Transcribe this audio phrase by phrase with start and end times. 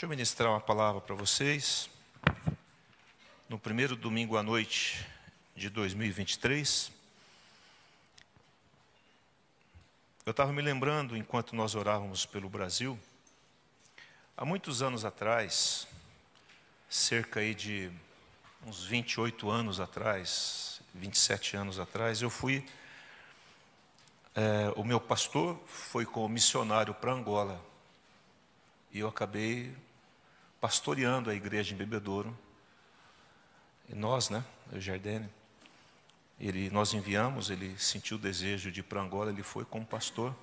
[0.00, 1.90] Deixa eu ministrar uma palavra para vocês.
[3.46, 5.06] No primeiro domingo à noite
[5.54, 6.90] de 2023,
[10.24, 12.98] eu estava me lembrando, enquanto nós orávamos pelo Brasil,
[14.38, 15.86] há muitos anos atrás,
[16.88, 17.90] cerca aí de
[18.66, 22.66] uns 28 anos atrás, 27 anos atrás, eu fui.
[24.34, 27.62] É, o meu pastor foi como missionário para Angola.
[28.90, 29.76] E eu acabei
[30.60, 32.36] pastoreando a igreja em Bebedouro.
[33.88, 35.28] E nós, né, o Jardine,
[36.38, 40.34] ele, nós enviamos, ele sentiu o desejo de ir para Angola, ele foi como pastor.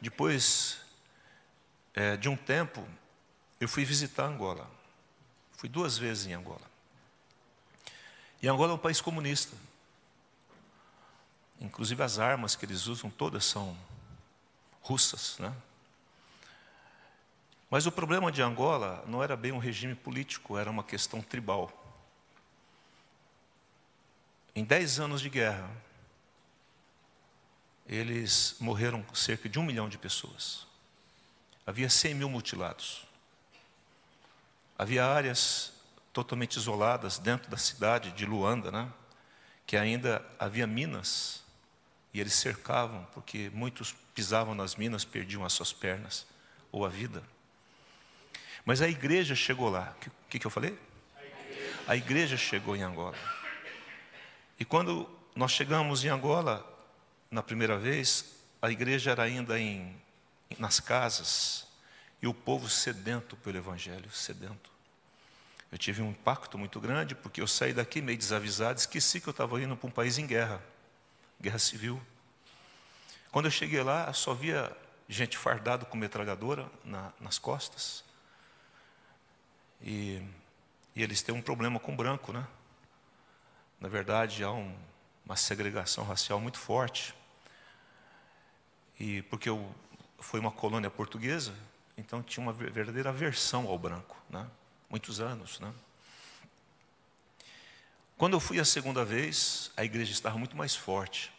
[0.00, 0.80] Depois
[1.94, 2.86] é, de um tempo,
[3.60, 4.68] eu fui visitar Angola.
[5.56, 6.70] Fui duas vezes em Angola.
[8.42, 9.54] E Angola é um país comunista.
[11.60, 13.76] Inclusive as armas que eles usam todas são
[14.80, 15.54] russas, né?
[17.70, 21.72] Mas o problema de Angola não era bem um regime político, era uma questão tribal.
[24.54, 25.70] Em dez anos de guerra,
[27.86, 30.66] eles morreram cerca de um milhão de pessoas.
[31.64, 33.06] Havia cem mil mutilados.
[34.76, 35.72] Havia áreas
[36.12, 38.92] totalmente isoladas dentro da cidade de Luanda, né?
[39.64, 41.44] que ainda havia minas,
[42.12, 46.26] e eles cercavam, porque muitos pisavam nas minas, perdiam as suas pernas
[46.72, 47.22] ou a vida.
[48.64, 49.94] Mas a igreja chegou lá.
[50.06, 50.78] O que, que, eu falei?
[51.16, 51.78] A igreja.
[51.88, 53.16] a igreja chegou em Angola.
[54.58, 56.66] E quando nós chegamos em Angola,
[57.30, 59.96] na primeira vez, a igreja era ainda em,
[60.58, 61.66] nas casas,
[62.20, 64.70] e o povo sedento pelo Evangelho, sedento.
[65.72, 69.30] Eu tive um impacto muito grande, porque eu saí daqui meio desavisado, esqueci que eu
[69.30, 70.60] estava indo para um país em guerra,
[71.40, 72.00] guerra civil.
[73.30, 74.76] Quando eu cheguei lá, só via
[75.08, 78.04] gente fardada com metralhadora na, nas costas.
[79.82, 80.22] E,
[80.94, 82.46] e eles têm um problema com branco, né?
[83.80, 84.76] Na verdade, há um,
[85.24, 87.14] uma segregação racial muito forte.
[88.98, 89.74] E porque eu,
[90.18, 91.54] foi uma colônia portuguesa,
[91.96, 94.46] então tinha uma verdadeira aversão ao branco, né?
[94.90, 95.72] Muitos anos, né?
[98.18, 101.32] Quando eu fui a segunda vez, a igreja estava muito mais forte.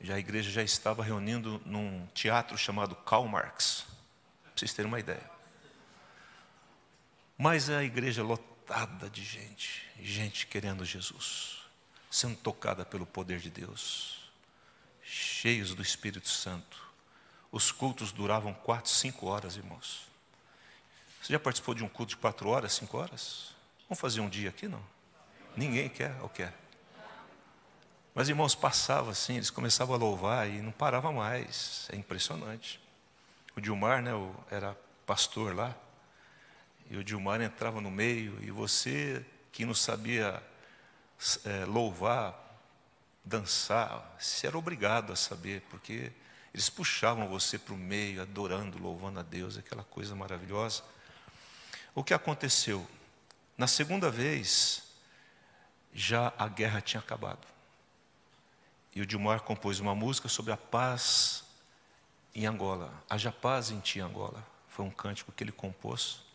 [0.00, 3.84] Já a igreja já estava reunindo num teatro chamado Karl Marx,
[4.44, 5.37] para vocês terem uma ideia.
[7.38, 11.58] Mas a igreja lotada de gente, gente querendo Jesus,
[12.10, 14.28] sendo tocada pelo poder de Deus,
[15.04, 16.82] cheios do Espírito Santo.
[17.52, 20.02] Os cultos duravam quatro, cinco horas, irmãos.
[21.22, 23.54] Você já participou de um culto de quatro horas, cinco horas?
[23.88, 24.82] Vamos fazer um dia aqui, não?
[25.56, 26.52] Ninguém quer ou quer?
[28.14, 31.88] Mas irmãos, passava assim, eles começavam a louvar e não parava mais.
[31.92, 32.80] É impressionante.
[33.56, 34.10] O Dilmar, né,
[34.50, 35.72] era pastor lá.
[36.90, 40.42] E o Dilmar entrava no meio, e você que não sabia
[41.44, 42.34] é, louvar,
[43.24, 46.12] dançar, você era obrigado a saber, porque
[46.52, 50.82] eles puxavam você para o meio, adorando, louvando a Deus, aquela coisa maravilhosa.
[51.94, 52.86] O que aconteceu?
[53.56, 54.82] Na segunda vez,
[55.92, 57.46] já a guerra tinha acabado.
[58.94, 61.44] E o Dilmar compôs uma música sobre a paz
[62.34, 62.92] em Angola.
[63.10, 64.44] Haja paz em ti, Angola.
[64.68, 66.27] Foi um cântico que ele compôs.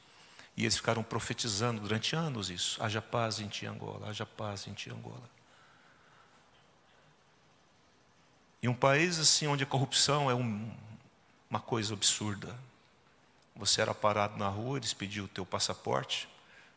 [0.55, 2.81] E eles ficaram profetizando durante anos isso.
[2.83, 4.09] Haja paz em ti, Angola.
[4.09, 5.29] Haja paz em ti, Angola.
[8.61, 10.71] E um país assim onde a corrupção é um,
[11.49, 12.55] uma coisa absurda.
[13.55, 16.29] Você era parado na rua, eles pediam o teu passaporte,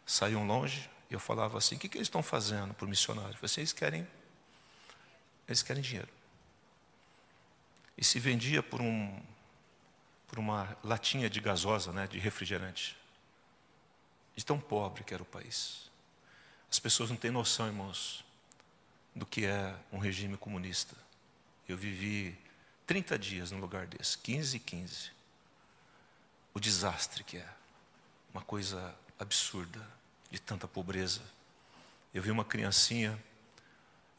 [0.04, 3.36] saíam longe, e eu falava assim, o que, que eles estão fazendo por missionário?
[3.40, 4.06] Vocês querem,
[5.46, 6.08] eles querem dinheiro.
[7.96, 9.22] E se vendia por, um,
[10.26, 12.96] por uma latinha de gasosa, né, de refrigerante
[14.36, 15.90] de tão pobre que era o país.
[16.70, 18.22] As pessoas não têm noção, irmãos,
[19.14, 20.94] do que é um regime comunista.
[21.66, 22.36] Eu vivi
[22.86, 25.10] 30 dias no lugar desse, 15 e 15.
[26.52, 27.48] O desastre que é.
[28.32, 29.80] Uma coisa absurda,
[30.30, 31.22] de tanta pobreza.
[32.12, 33.18] Eu vi uma criancinha,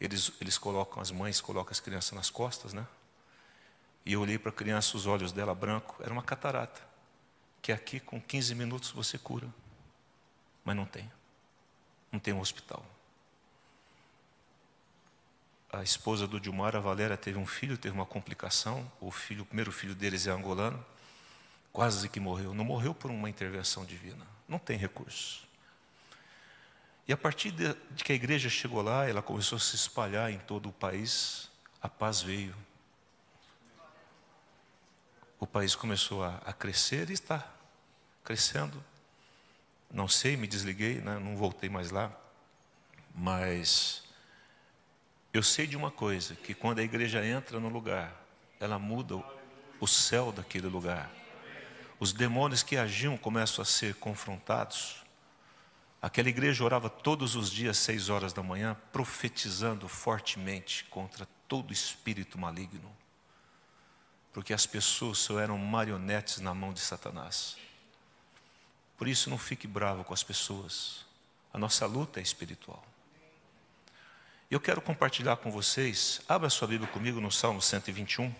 [0.01, 2.87] eles, eles colocam, as mães colocam as crianças nas costas, né?
[4.03, 6.81] E eu olhei para a criança, os olhos dela branco, era uma catarata.
[7.61, 9.47] Que aqui com 15 minutos você cura
[10.67, 11.09] mas não tem.
[12.11, 12.85] Não tem um hospital.
[15.71, 18.91] A esposa do Dilmar, a Valéria, teve um filho, teve uma complicação.
[18.99, 20.85] O filho, o primeiro filho deles é angolano.
[21.71, 22.53] Quase que morreu.
[22.53, 24.27] Não morreu por uma intervenção divina.
[24.45, 25.47] Não tem recurso.
[27.07, 30.29] E a partir de, de que a igreja chegou lá, ela começou a se espalhar
[30.33, 31.49] em todo o país,
[31.81, 32.53] a paz veio.
[35.39, 37.49] O país começou a, a crescer e está
[38.21, 38.83] crescendo.
[39.91, 41.17] Não sei, me desliguei, né?
[41.19, 42.11] não voltei mais lá.
[43.15, 44.03] Mas
[45.33, 48.13] eu sei de uma coisa, que quando a igreja entra no lugar,
[48.59, 49.23] ela muda
[49.79, 51.11] o céu daquele lugar.
[51.99, 55.03] Os demônios que agiam começam a ser confrontados.
[56.01, 62.37] Aquela igreja orava todos os dias, seis horas da manhã, profetizando fortemente contra todo espírito
[62.37, 62.95] maligno.
[64.31, 67.57] Porque as pessoas só eram marionetes na mão de Satanás.
[68.97, 71.05] Por isso, não fique bravo com as pessoas.
[71.53, 72.83] A nossa luta é espiritual.
[74.49, 78.33] Eu quero compartilhar com vocês, abra sua Bíblia comigo no Salmo 121.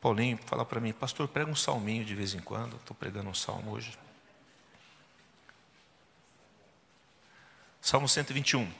[0.00, 2.76] Paulinho fala para mim, pastor, prega um salminho de vez em quando.
[2.76, 3.96] Estou pregando um salmo hoje.
[7.80, 8.72] Salmo 121.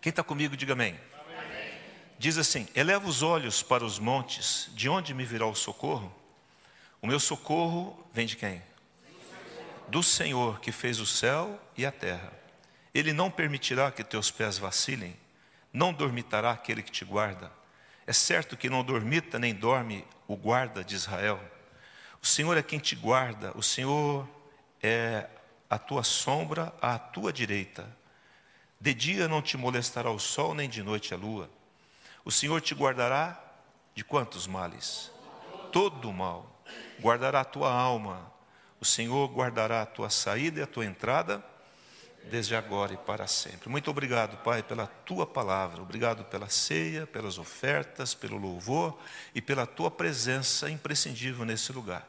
[0.00, 0.98] Quem está comigo, diga amém.
[2.22, 6.14] Diz assim: Eleva os olhos para os montes, de onde me virá o socorro?
[7.00, 8.62] O meu socorro vem de quem?
[9.88, 12.32] Do Senhor que fez o céu e a terra.
[12.94, 15.16] Ele não permitirá que teus pés vacilem,
[15.72, 17.50] não dormitará aquele que te guarda.
[18.06, 21.40] É certo que não dormita nem dorme o guarda de Israel.
[22.22, 24.28] O Senhor é quem te guarda, o Senhor
[24.80, 25.28] é
[25.68, 27.84] a tua sombra à tua direita.
[28.80, 31.50] De dia não te molestará o sol, nem de noite a lua.
[32.24, 33.40] O Senhor te guardará
[33.94, 35.10] de quantos males?
[35.72, 36.62] Todo mal.
[37.00, 38.30] Guardará a tua alma.
[38.80, 41.44] O Senhor guardará a tua saída e a tua entrada
[42.24, 43.68] desde agora e para sempre.
[43.68, 45.82] Muito obrigado, Pai, pela tua palavra.
[45.82, 48.98] Obrigado pela ceia, pelas ofertas, pelo louvor
[49.34, 52.06] e pela tua presença imprescindível nesse lugar.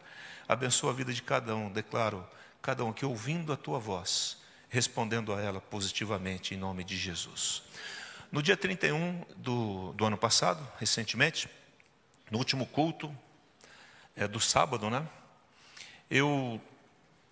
[0.47, 2.25] Abençoa a vida de cada um, declaro,
[2.61, 4.37] cada um aqui ouvindo a tua voz,
[4.69, 7.63] respondendo a ela positivamente em nome de Jesus.
[8.33, 11.47] No dia 31 do, do ano passado, recentemente,
[12.31, 13.15] no último culto,
[14.15, 15.07] é, do sábado, né?
[16.09, 16.59] Eu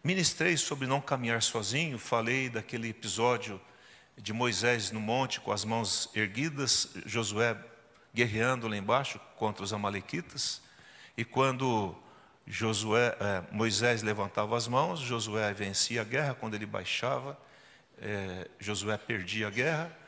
[0.03, 3.59] Ministrei sobre não caminhar sozinho, falei daquele episódio
[4.15, 7.57] de Moisés no monte com as mãos erguidas, Josué
[8.13, 10.61] guerreando lá embaixo contra os amalequitas,
[11.17, 11.95] e quando
[12.45, 17.35] Josué, eh, Moisés levantava as mãos, Josué vencia a guerra, quando ele baixava,
[17.99, 20.00] eh, Josué perdia a guerra,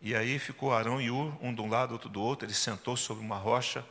[0.00, 2.96] e aí ficou Arão e Ur, um de um lado, outro do outro, ele sentou
[2.96, 3.84] sobre uma rocha,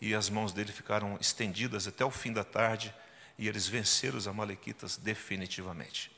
[0.00, 2.94] e as mãos dele ficaram estendidas até o fim da tarde,
[3.38, 6.10] e eles venceram os amalequitas definitivamente.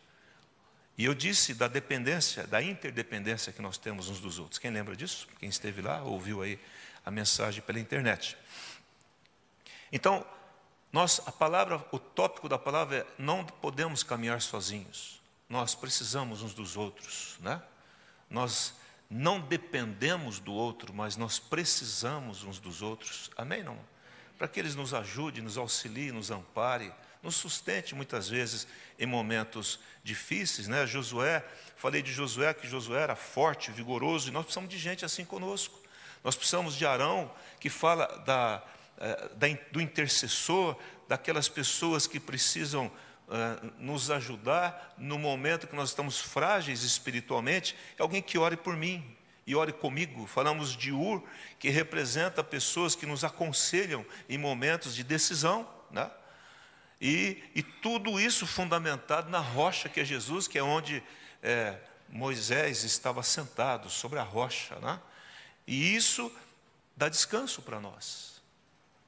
[0.98, 4.58] E eu disse da dependência, da interdependência que nós temos uns dos outros.
[4.58, 5.28] Quem lembra disso?
[5.38, 6.58] Quem esteve lá, ouviu aí
[7.04, 8.36] a mensagem pela internet.
[9.92, 10.26] Então,
[10.90, 15.20] nós, a palavra, o tópico da palavra é não podemos caminhar sozinhos.
[15.48, 17.62] Nós precisamos uns dos outros, né?
[18.30, 18.74] Nós
[19.08, 23.30] não dependemos do outro, mas nós precisamos uns dos outros.
[23.36, 23.78] Amém não?
[24.36, 26.92] Para que eles nos ajudem, nos auxiliem, nos amparem,
[27.22, 28.66] nos sustente muitas vezes
[28.98, 30.86] em momentos difíceis, né?
[30.86, 31.44] Josué,
[31.76, 35.80] falei de Josué que Josué era forte, vigoroso, e nós precisamos de gente assim conosco.
[36.22, 37.30] Nós precisamos de Arão,
[37.60, 38.62] que fala da,
[38.98, 40.76] eh, da do intercessor,
[41.08, 42.90] daquelas pessoas que precisam
[43.78, 49.04] nos ajudar no momento que nós estamos frágeis espiritualmente, é alguém que ore por mim
[49.46, 50.26] e ore comigo.
[50.26, 51.22] Falamos de Ur,
[51.58, 56.10] que representa pessoas que nos aconselham em momentos de decisão, né?
[57.00, 61.02] E, e tudo isso fundamentado na rocha que é Jesus, que é onde
[61.42, 61.78] é,
[62.08, 64.76] Moisés estava sentado, sobre a rocha.
[64.76, 64.98] Né?
[65.66, 66.32] E isso
[66.96, 68.40] dá descanso para nós.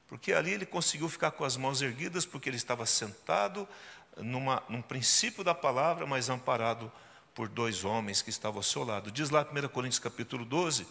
[0.07, 3.67] Porque ali ele conseguiu ficar com as mãos erguidas, porque ele estava sentado
[4.17, 6.91] numa, num princípio da palavra, mas amparado
[7.33, 9.11] por dois homens que estavam ao seu lado.
[9.11, 10.85] Diz lá 1 Coríntios capítulo 12,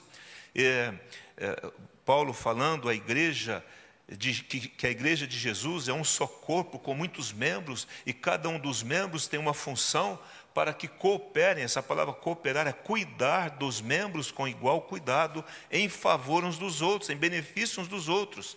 [0.55, 0.95] é,
[1.37, 1.73] é,
[2.05, 3.65] Paulo falando à igreja
[4.09, 8.13] de, que, que a igreja de Jesus é um só corpo com muitos membros e
[8.13, 10.19] cada um dos membros tem uma função
[10.55, 11.63] para que cooperem.
[11.63, 17.11] Essa palavra cooperar é cuidar dos membros com igual cuidado em favor uns dos outros,
[17.11, 18.57] em benefício uns dos outros.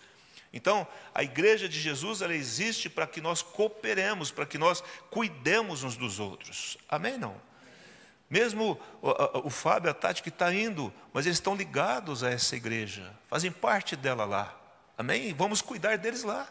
[0.53, 5.83] Então, a igreja de Jesus ela existe para que nós cooperemos, para que nós cuidemos
[5.83, 6.77] uns dos outros.
[6.89, 7.17] Amém?
[7.17, 7.35] Não?
[8.29, 12.55] Mesmo o, o, Fábio a Tati que está indo, mas eles estão ligados a essa
[12.55, 14.57] igreja, fazem parte dela lá.
[14.97, 15.33] Amém?
[15.33, 16.47] Vamos cuidar deles lá.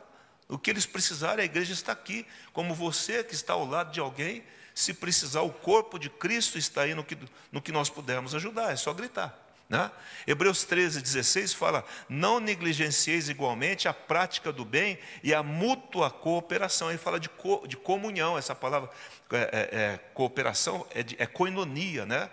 [0.48, 2.26] O que eles precisarem, a igreja está aqui.
[2.52, 4.42] Como você que está ao lado de alguém,
[4.74, 7.16] se precisar, o corpo de Cristo está aí no que,
[7.52, 9.38] no que nós pudermos ajudar, é só gritar.
[9.70, 9.88] Né?
[10.26, 16.90] Hebreus 13, 16 fala: Não negligencieis igualmente a prática do bem e a mútua cooperação.
[16.90, 18.90] Ele fala de, co, de comunhão, essa palavra
[19.30, 22.04] é, é, é cooperação é, é coinonia.
[22.04, 22.28] Né?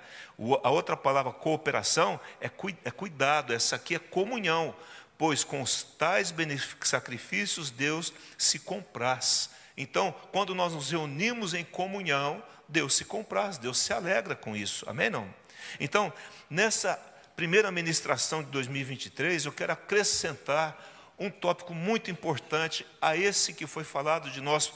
[0.63, 4.75] A outra palavra cooperação é, cu, é cuidado, essa aqui é comunhão,
[5.15, 6.34] pois com os tais
[6.82, 9.51] sacrifícios Deus se compraz.
[9.77, 14.89] Então, quando nós nos reunimos em comunhão, Deus se compraz, Deus se alegra com isso.
[14.89, 15.12] Amém?
[15.12, 15.32] Não?
[15.79, 16.12] Então,
[16.50, 17.00] nessa
[17.38, 20.75] primeira ministração de 2023, eu quero acrescentar
[21.20, 24.74] um tópico muito importante a esse que foi falado de nós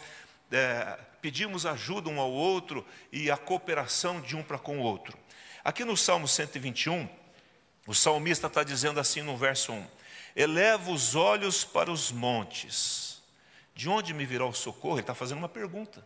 [0.52, 5.18] é, pedimos ajuda um ao outro e a cooperação de um para com o outro.
[5.64, 7.10] Aqui no Salmo 121,
[7.88, 9.88] o salmista está dizendo assim no verso 1:
[10.36, 13.24] Eleva os olhos para os montes,
[13.74, 14.98] de onde me virá o socorro?
[14.98, 16.06] Ele está fazendo uma pergunta.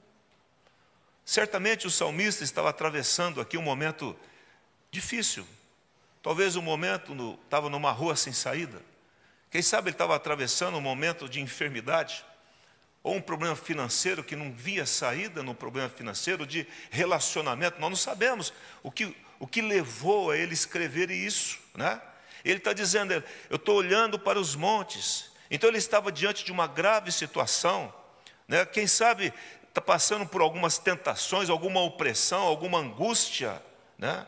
[1.25, 4.15] Certamente o salmista estava atravessando aqui um momento
[4.89, 5.45] difícil,
[6.25, 8.81] Talvez um momento estava numa rua sem saída.
[9.51, 12.25] Quem sabe ele estava atravessando um momento de enfermidade,
[13.03, 17.79] ou um problema financeiro que não via saída no problema financeiro, de relacionamento.
[17.79, 18.51] Nós não sabemos
[18.81, 21.59] o que, o que levou a ele escrever isso.
[21.75, 22.01] Né?
[22.43, 25.29] Ele está dizendo, eu estou olhando para os montes.
[25.51, 27.93] Então ele estava diante de uma grave situação.
[28.47, 28.65] Né?
[28.65, 29.31] Quem sabe
[29.69, 33.61] está passando por algumas tentações, alguma opressão, alguma angústia.
[33.95, 34.25] Né?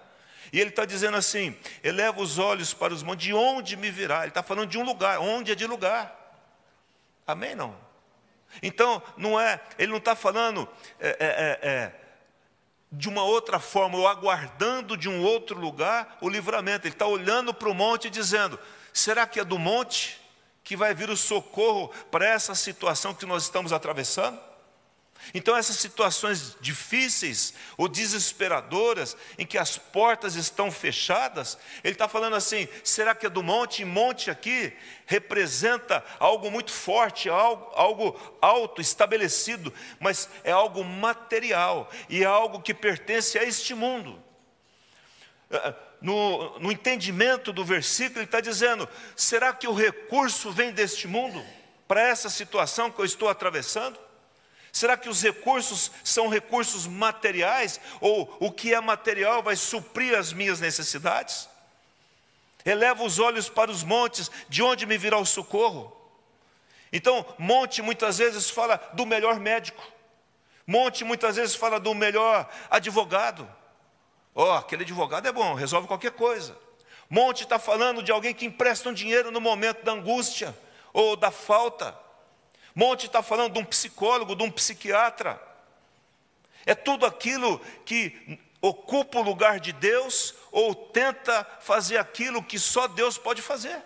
[0.51, 4.19] E ele está dizendo assim: eleva os olhos para os montes, de onde me virá?
[4.19, 6.15] Ele está falando de um lugar, onde é de lugar.
[7.25, 7.55] Amém?
[7.55, 7.75] Não?
[8.61, 10.67] Então, não é, ele não está falando
[10.99, 11.91] é, é, é, é,
[12.91, 16.87] de uma outra forma, ou aguardando de um outro lugar o livramento.
[16.87, 18.59] Ele está olhando para o monte e dizendo:
[18.93, 20.21] será que é do monte
[20.63, 24.46] que vai vir o socorro para essa situação que nós estamos atravessando?
[25.33, 32.35] Então, essas situações difíceis ou desesperadoras, em que as portas estão fechadas, ele está falando
[32.35, 33.81] assim: será que é do monte?
[33.81, 34.73] E monte aqui
[35.05, 42.61] representa algo muito forte, algo, algo alto, estabelecido, mas é algo material e é algo
[42.61, 44.21] que pertence a este mundo.
[45.51, 51.07] Eh, no, no entendimento do versículo, ele está dizendo: será que o recurso vem deste
[51.07, 51.43] mundo
[51.87, 54.06] para essa situação que eu estou atravessando?
[54.71, 57.79] Será que os recursos são recursos materiais?
[57.99, 61.49] Ou o que é material vai suprir as minhas necessidades?
[62.65, 65.95] Eleva os olhos para os montes, de onde me virá o socorro?
[66.91, 69.83] Então, monte muitas vezes fala do melhor médico,
[70.65, 73.47] monte muitas vezes fala do melhor advogado.
[74.35, 76.57] Ó, oh, aquele advogado é bom, resolve qualquer coisa.
[77.09, 80.55] Monte está falando de alguém que empresta um dinheiro no momento da angústia
[80.93, 81.97] ou da falta.
[82.77, 85.41] Monte está falando de um psicólogo, de um psiquiatra.
[86.63, 92.87] É tudo aquilo que ocupa o lugar de Deus ou tenta fazer aquilo que só
[92.87, 93.81] Deus pode fazer.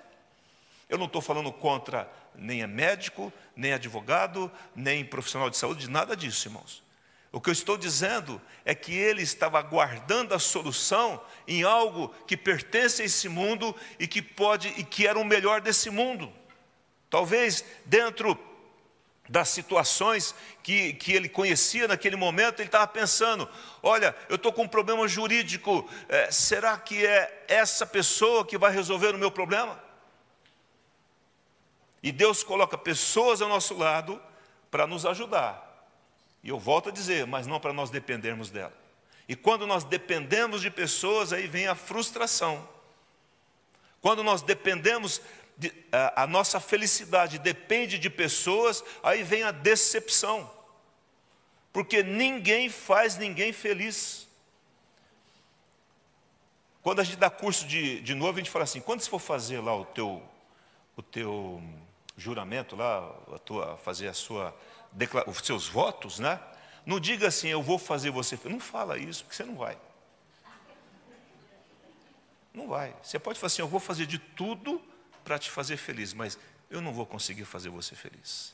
[0.90, 2.06] Eu não estou falando contra
[2.36, 6.84] nem é médico, nem advogado, nem profissional de saúde, nada disso, irmãos.
[7.32, 12.36] O que eu estou dizendo é que ele estava aguardando a solução em algo que
[12.36, 16.30] pertence a esse mundo e que pode e que era o melhor desse mundo.
[17.10, 18.51] Talvez dentro
[19.32, 23.50] das situações que, que ele conhecia naquele momento, ele estava pensando:
[23.82, 28.74] olha, eu estou com um problema jurídico, é, será que é essa pessoa que vai
[28.74, 29.82] resolver o meu problema?
[32.04, 34.22] E Deus coloca pessoas ao nosso lado
[34.70, 35.70] para nos ajudar.
[36.44, 38.74] E eu volto a dizer, mas não para nós dependermos dela.
[39.30, 42.68] E quando nós dependemos de pessoas, aí vem a frustração.
[44.02, 45.22] Quando nós dependemos
[46.16, 50.50] a, nossa felicidade depende de pessoas, aí vem a decepção.
[51.74, 54.28] Porque ninguém faz ninguém feliz.
[56.82, 59.20] Quando a gente dá curso de, de novo, a gente fala assim: quando você for
[59.20, 60.22] fazer lá o teu,
[60.98, 61.62] o teu
[62.18, 64.56] juramento, lá, a tua, fazer a sua,
[65.28, 66.40] os seus votos, né?
[66.86, 68.38] Não diga assim, eu vou fazer você.
[68.46, 69.78] Não fala isso, porque você não vai.
[72.54, 72.94] Não vai.
[73.02, 74.82] Você pode falar assim, eu vou fazer de tudo
[75.32, 76.38] para te fazer feliz, mas
[76.70, 78.54] eu não vou conseguir fazer você feliz.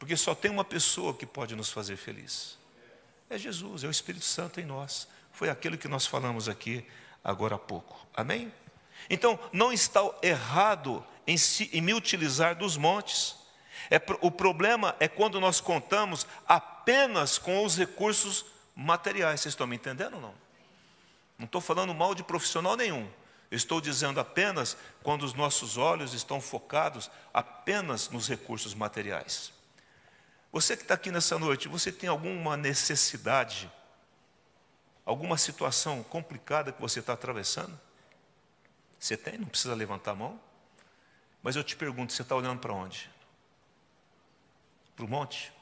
[0.00, 2.58] Porque só tem uma pessoa que pode nos fazer feliz.
[3.30, 5.06] É Jesus, é o Espírito Santo em nós.
[5.32, 6.84] Foi aquilo que nós falamos aqui
[7.22, 8.04] agora há pouco.
[8.12, 8.52] Amém?
[9.08, 13.36] Então, não está errado em, si, em me utilizar dos montes.
[13.88, 18.44] É, o problema é quando nós contamos apenas com os recursos
[18.74, 19.40] materiais.
[19.40, 20.34] Vocês estão me entendendo ou não?
[21.38, 23.08] Não estou falando mal de profissional nenhum.
[23.50, 29.52] Estou dizendo apenas quando os nossos olhos estão focados apenas nos recursos materiais.
[30.52, 33.70] Você que está aqui nessa noite, você tem alguma necessidade,
[35.04, 37.78] alguma situação complicada que você está atravessando?
[38.98, 39.38] Você tem?
[39.38, 40.40] Não precisa levantar a mão.
[41.42, 43.10] Mas eu te pergunto, você está olhando para onde?
[44.96, 45.52] Para o monte?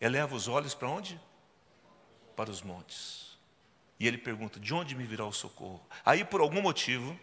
[0.00, 1.18] Eleva os olhos para onde?
[2.36, 3.23] Para os montes.
[4.04, 5.80] E ele pergunta: de onde me virá o socorro?
[6.04, 7.18] Aí, por algum motivo,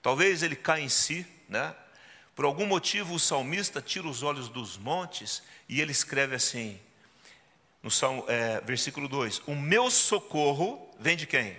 [0.00, 1.74] talvez ele caia em si, né?
[2.36, 6.78] Por algum motivo, o salmista tira os olhos dos montes e ele escreve assim:
[7.82, 11.58] no Salmo, é, versículo 2: O meu socorro vem de quem?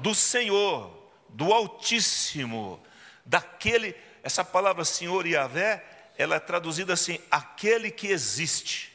[0.00, 0.94] Do Senhor,
[1.30, 2.78] do, Altíssimo,
[3.24, 3.96] daquele.
[4.22, 5.82] Essa palavra Senhor e Yahvé,
[6.18, 8.92] ela é traduzida assim: aquele que existe.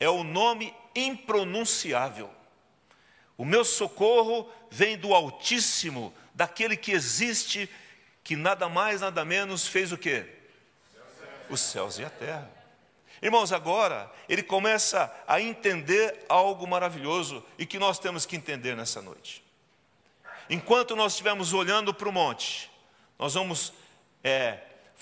[0.00, 2.28] É o nome impronunciável.
[3.36, 7.68] O meu socorro vem do Altíssimo, daquele que existe,
[8.22, 10.26] que nada mais, nada menos fez o quê?
[11.50, 12.50] Os céus e a terra.
[13.20, 19.00] Irmãos, agora ele começa a entender algo maravilhoso e que nós temos que entender nessa
[19.00, 19.42] noite.
[20.48, 22.70] Enquanto nós estivermos olhando para o monte,
[23.18, 23.72] nós vamos
[24.22, 24.60] é,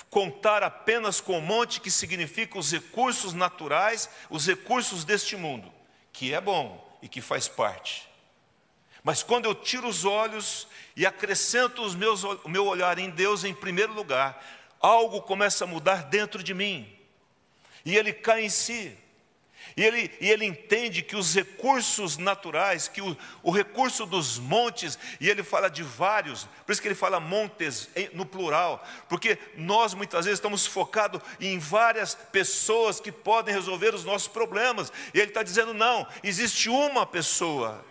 [0.08, 5.72] contar apenas com o monte, que significa os recursos naturais, os recursos deste mundo,
[6.12, 8.11] que é bom e que faz parte.
[9.02, 13.42] Mas quando eu tiro os olhos e acrescento os meus, o meu olhar em Deus
[13.42, 14.42] em primeiro lugar,
[14.80, 16.88] algo começa a mudar dentro de mim.
[17.84, 18.96] E ele cai em si.
[19.76, 24.98] E ele, e ele entende que os recursos naturais, que o, o recurso dos montes,
[25.20, 29.94] e ele fala de vários, por isso que ele fala montes no plural, porque nós
[29.94, 35.30] muitas vezes estamos focados em várias pessoas que podem resolver os nossos problemas, e ele
[35.30, 37.82] está dizendo: não, existe uma pessoa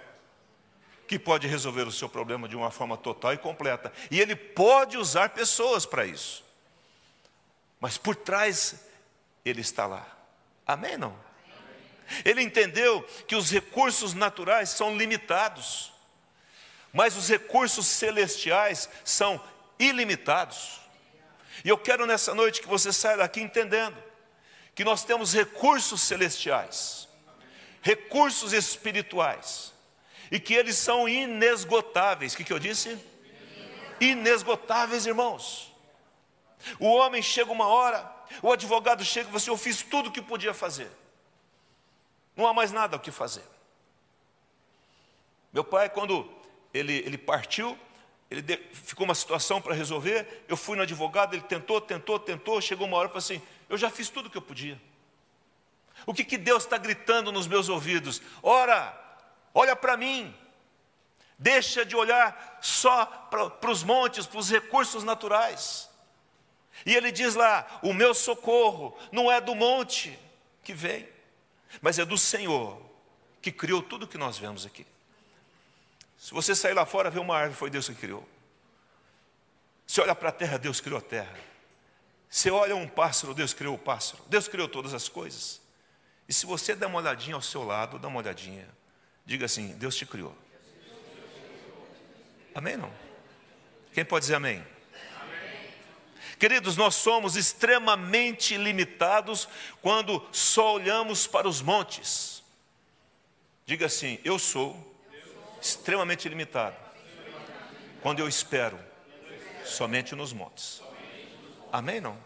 [1.11, 4.97] que pode resolver o seu problema de uma forma total e completa, e ele pode
[4.97, 6.41] usar pessoas para isso,
[7.81, 8.85] mas por trás
[9.43, 10.07] ele está lá.
[10.65, 10.95] Amém?
[10.95, 11.13] Não?
[12.23, 15.91] Ele entendeu que os recursos naturais são limitados,
[16.93, 19.43] mas os recursos celestiais são
[19.77, 20.79] ilimitados.
[21.65, 24.01] E eu quero nessa noite que você saia daqui entendendo
[24.73, 27.09] que nós temos recursos celestiais,
[27.81, 29.73] recursos espirituais,
[30.31, 32.33] e que eles são inesgotáveis.
[32.33, 32.97] O que, que eu disse?
[33.99, 35.71] Inesgotáveis, irmãos.
[36.79, 40.11] O homem chega uma hora o advogado chega e fala assim: Eu fiz tudo o
[40.11, 40.89] que podia fazer.
[42.35, 43.43] Não há mais nada o que fazer.
[45.51, 46.29] Meu pai, quando
[46.73, 47.77] ele, ele partiu,
[48.29, 50.45] ele de, ficou uma situação para resolver.
[50.47, 52.61] Eu fui no advogado, ele tentou, tentou, tentou.
[52.61, 54.79] Chegou uma hora e falou assim: Eu já fiz tudo o que eu podia.
[56.05, 58.21] O que, que Deus está gritando nos meus ouvidos?
[58.41, 58.97] Ora,
[59.53, 60.35] olha para mim.
[61.37, 65.89] Deixa de olhar só para os montes, para os recursos naturais.
[66.85, 70.17] E ele diz lá: O meu socorro não é do monte
[70.63, 71.07] que vem,
[71.81, 72.79] mas é do Senhor,
[73.41, 74.85] que criou tudo que nós vemos aqui.
[76.17, 78.27] Se você sair lá fora ver uma árvore, foi Deus que criou.
[79.87, 81.35] Se olha para a terra, Deus criou a terra.
[82.29, 84.23] Se olha um pássaro, Deus criou o pássaro.
[84.27, 85.59] Deus criou todas as coisas.
[86.29, 88.69] E se você der uma olhadinha ao seu lado, dá uma olhadinha.
[89.31, 90.35] Diga assim: Deus te criou.
[92.53, 92.75] Amém?
[92.75, 92.91] Não?
[93.93, 94.61] Quem pode dizer amém?
[96.37, 99.47] Queridos, nós somos extremamente limitados
[99.81, 102.43] quando só olhamos para os montes.
[103.65, 104.99] Diga assim: eu sou
[105.61, 106.75] extremamente limitado
[108.01, 108.77] quando eu espero
[109.63, 110.81] somente nos montes.
[111.71, 112.01] Amém?
[112.01, 112.21] Não?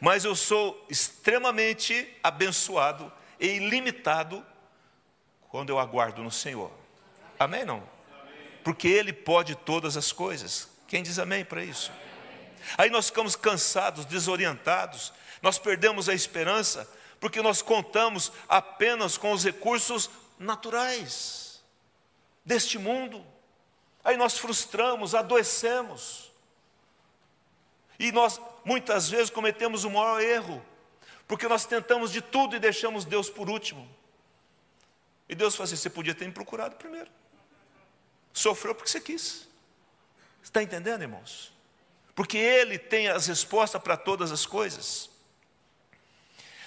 [0.00, 4.46] Mas eu sou extremamente abençoado e ilimitado
[5.48, 6.70] quando eu aguardo no Senhor.
[7.38, 7.64] Amém?
[7.64, 7.82] Não?
[8.64, 10.68] Porque Ele pode todas as coisas.
[10.88, 11.92] Quem diz amém para isso?
[12.76, 16.88] Aí nós ficamos cansados, desorientados, nós perdemos a esperança,
[17.20, 21.62] porque nós contamos apenas com os recursos naturais
[22.44, 23.24] deste mundo.
[24.02, 26.30] Aí nós frustramos, adoecemos.
[27.98, 30.64] E nós muitas vezes cometemos o maior erro,
[31.26, 33.88] porque nós tentamos de tudo e deixamos Deus por último.
[35.28, 37.10] E Deus fala assim: você podia ter me procurado primeiro.
[38.32, 39.48] Sofreu porque você quis.
[40.42, 41.56] Está entendendo, irmãos?
[42.16, 45.10] porque Ele tem as respostas para todas as coisas.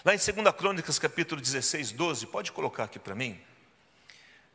[0.06, 3.42] Lá em 2 Crônicas, capítulo 16, 12, pode colocar aqui para mim.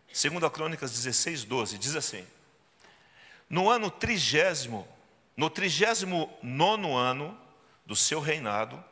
[0.06, 2.24] 2 Crônicas 16, 12, diz assim:
[3.50, 4.86] No ano trigésimo,
[5.36, 7.36] no trigésimo nono ano
[7.84, 8.82] do seu reinado,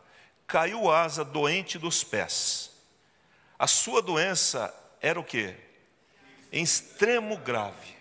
[0.44, 2.72] caiu Asa doente dos pés.
[3.56, 5.54] A sua doença era o que?
[6.50, 7.96] Em extremo grave.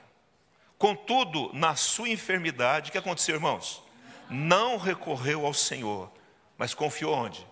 [0.78, 3.84] Contudo, na sua enfermidade, o que aconteceu, irmãos?
[4.32, 6.10] não recorreu ao Senhor,
[6.58, 7.46] mas confiou onde?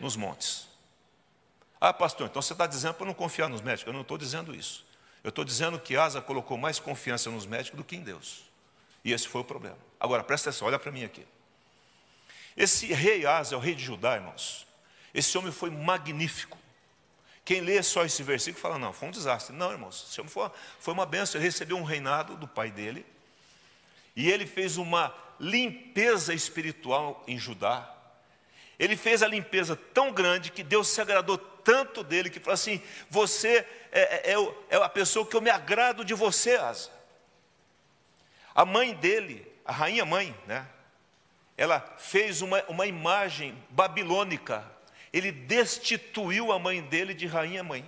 [0.00, 0.66] Nos montes.
[1.80, 3.86] Ah, pastor, então você está dizendo para não confiar nos médicos?
[3.86, 4.84] Eu não estou dizendo isso.
[5.22, 8.42] Eu estou dizendo que Asa colocou mais confiança nos médicos do que em Deus.
[9.04, 9.78] E esse foi o problema.
[9.98, 11.24] Agora, presta atenção, olha para mim aqui.
[12.56, 14.66] Esse rei Asa é o rei de Judá, irmãos.
[15.14, 16.58] Esse homem foi magnífico.
[17.44, 19.54] Quem lê só esse versículo fala, não, foi um desastre.
[19.54, 20.18] Não, irmãos,
[20.78, 21.40] foi uma benção.
[21.40, 23.04] Ele recebeu um reinado do pai dele.
[24.14, 27.92] E ele fez uma limpeza espiritual em Judá.
[28.78, 32.82] Ele fez a limpeza tão grande que Deus se agradou tanto dele que falou assim:
[33.08, 36.90] Você é, é, é, é a pessoa que eu me agrado de você, Asa.
[38.54, 40.66] A mãe dele, a rainha mãe, né?
[41.56, 44.64] Ela fez uma, uma imagem babilônica.
[45.12, 47.84] Ele destituiu a mãe dele de rainha mãe.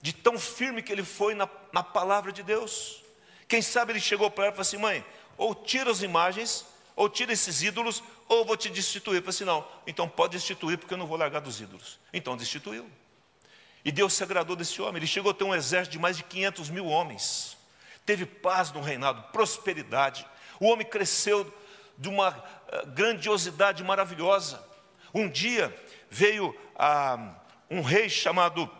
[0.00, 3.02] De tão firme que ele foi na, na palavra de Deus.
[3.48, 5.04] Quem sabe ele chegou para ela e falou assim: mãe,
[5.36, 9.16] ou tira as imagens, ou tira esses ídolos, ou vou te destituir.
[9.16, 11.98] Eu falei assim: não, então pode destituir, porque eu não vou largar dos ídolos.
[12.12, 12.88] Então destituiu.
[13.84, 14.96] E Deus se agradou desse homem.
[14.96, 17.56] Ele chegou a ter um exército de mais de 500 mil homens.
[18.04, 20.26] Teve paz no reinado, prosperidade.
[20.58, 21.52] O homem cresceu
[21.96, 24.62] de uma eh, grandiosidade maravilhosa.
[25.16, 25.74] Um dia
[26.10, 27.36] veio ah,
[27.70, 28.70] um rei chamado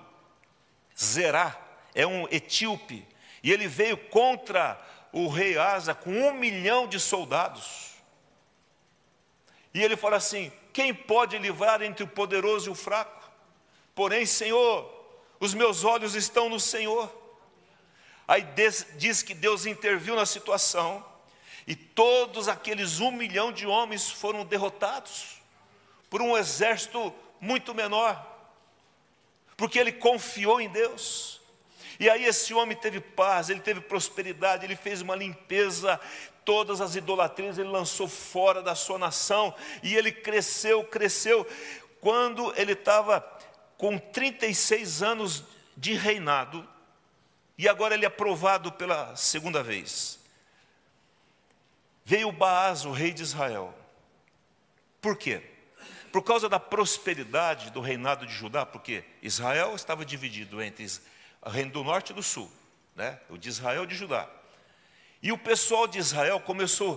[0.94, 1.58] Zerá,
[1.94, 3.08] é um etíope,
[3.42, 4.78] e ele veio contra
[5.14, 7.92] o rei Asa com um milhão de soldados.
[9.72, 13.30] E ele fala assim: quem pode livrar entre o poderoso e o fraco?
[13.94, 14.92] Porém, Senhor,
[15.40, 17.10] os meus olhos estão no Senhor.
[18.28, 18.46] Aí
[18.98, 21.02] diz que Deus interviu na situação,
[21.66, 25.35] e todos aqueles um milhão de homens foram derrotados
[26.16, 28.26] por um exército muito menor,
[29.54, 31.42] porque ele confiou em Deus.
[32.00, 36.00] E aí esse homem teve paz, ele teve prosperidade, ele fez uma limpeza,
[36.42, 41.46] todas as idolatrias ele lançou fora da sua nação, e ele cresceu, cresceu.
[42.00, 43.20] Quando ele estava
[43.76, 45.44] com 36 anos
[45.76, 46.66] de reinado,
[47.58, 50.18] e agora ele é aprovado pela segunda vez.
[52.06, 53.74] Veio Baás, o rei de Israel.
[54.98, 55.55] Por quê?
[56.16, 60.86] Por causa da prosperidade do reinado de Judá, porque Israel estava dividido entre
[61.42, 62.50] o reino do norte e do sul,
[62.94, 63.20] né?
[63.28, 64.26] o de Israel e de Judá.
[65.22, 66.94] E o pessoal de Israel começou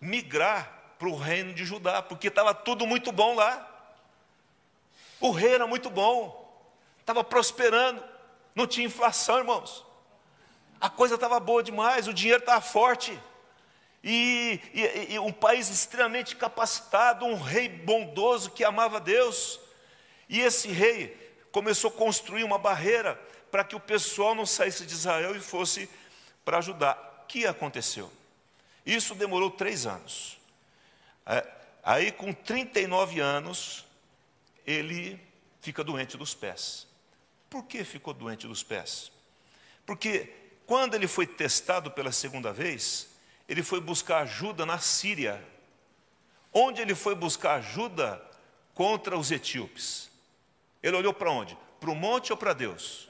[0.00, 3.92] a migrar para o reino de Judá, porque estava tudo muito bom lá.
[5.20, 6.58] O rei era muito bom,
[7.00, 8.02] estava prosperando,
[8.54, 9.84] não tinha inflação, irmãos.
[10.80, 13.20] A coisa estava boa demais, o dinheiro estava forte.
[14.08, 19.58] E, e, e, um país extremamente capacitado, um rei bondoso que amava Deus.
[20.28, 24.92] E esse rei começou a construir uma barreira para que o pessoal não saísse de
[24.92, 25.90] Israel e fosse
[26.44, 27.22] para ajudar.
[27.24, 28.08] O que aconteceu?
[28.86, 30.38] Isso demorou três anos.
[31.26, 31.44] É,
[31.82, 33.84] aí, com 39 anos,
[34.64, 35.20] ele
[35.60, 36.86] fica doente dos pés.
[37.50, 39.10] Por que ficou doente dos pés?
[39.84, 40.32] Porque
[40.64, 43.15] quando ele foi testado pela segunda vez,
[43.48, 45.42] ele foi buscar ajuda na Síria.
[46.52, 48.20] Onde ele foi buscar ajuda
[48.74, 50.10] contra os etíopes?
[50.82, 51.56] Ele olhou para onde?
[51.80, 53.08] Para o monte ou para Deus?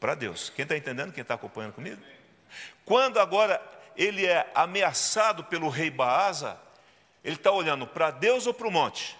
[0.00, 0.50] Para Deus.
[0.50, 1.12] Quem está entendendo?
[1.12, 2.00] Quem está acompanhando comigo?
[2.84, 3.62] Quando agora
[3.96, 6.58] ele é ameaçado pelo rei Baasa,
[7.24, 9.16] ele está olhando para Deus ou para o monte?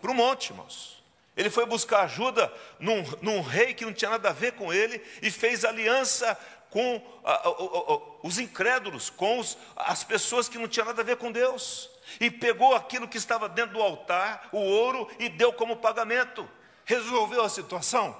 [0.00, 1.02] Para o monte, irmãos.
[1.36, 5.00] Ele foi buscar ajuda num, num, rei que não tinha nada a ver com ele
[5.22, 6.36] e fez aliança
[6.70, 11.04] com a, a, a, os incrédulos, com os, as pessoas que não tinham nada a
[11.04, 11.90] ver com Deus.
[12.20, 16.48] E pegou aquilo que estava dentro do altar, o ouro, e deu como pagamento.
[16.84, 18.16] Resolveu a situação?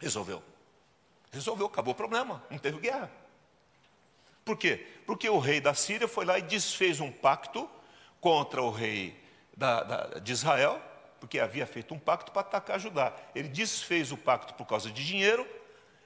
[0.00, 0.42] Resolveu.
[1.32, 3.10] Resolveu, acabou o problema, não teve guerra.
[4.44, 4.86] Por quê?
[5.06, 7.68] Porque o rei da Síria foi lá e desfez um pacto
[8.20, 9.20] contra o rei
[9.56, 10.80] da, da, de Israel,
[11.20, 13.12] porque havia feito um pacto para atacar Judá.
[13.34, 15.46] Ele desfez o pacto por causa de dinheiro,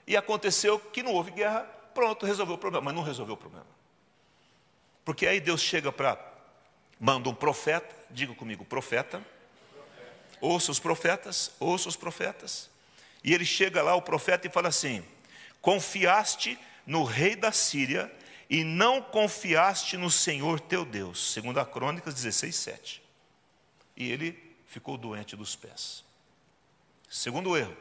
[0.06, 1.60] e aconteceu que não houve guerra,
[1.94, 3.66] pronto, resolveu o problema, mas não resolveu o problema.
[5.04, 6.18] Porque aí Deus chega para,
[7.00, 9.24] manda um profeta, diga comigo, profeta,
[10.40, 12.70] ouça os profetas, ouça os profetas,
[13.24, 15.04] e ele chega lá, o profeta, e fala assim:
[15.60, 18.12] confiaste no rei da Síria
[18.48, 21.32] e não confiaste no Senhor teu Deus.
[21.32, 23.02] Segundo a Crônicas 16, 7.
[23.96, 26.04] E ele ficou doente dos pés.
[27.10, 27.76] Segundo erro,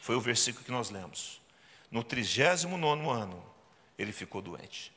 [0.00, 1.41] foi o versículo que nós lemos.
[1.92, 3.44] No 39 ano,
[3.98, 4.90] ele ficou doente.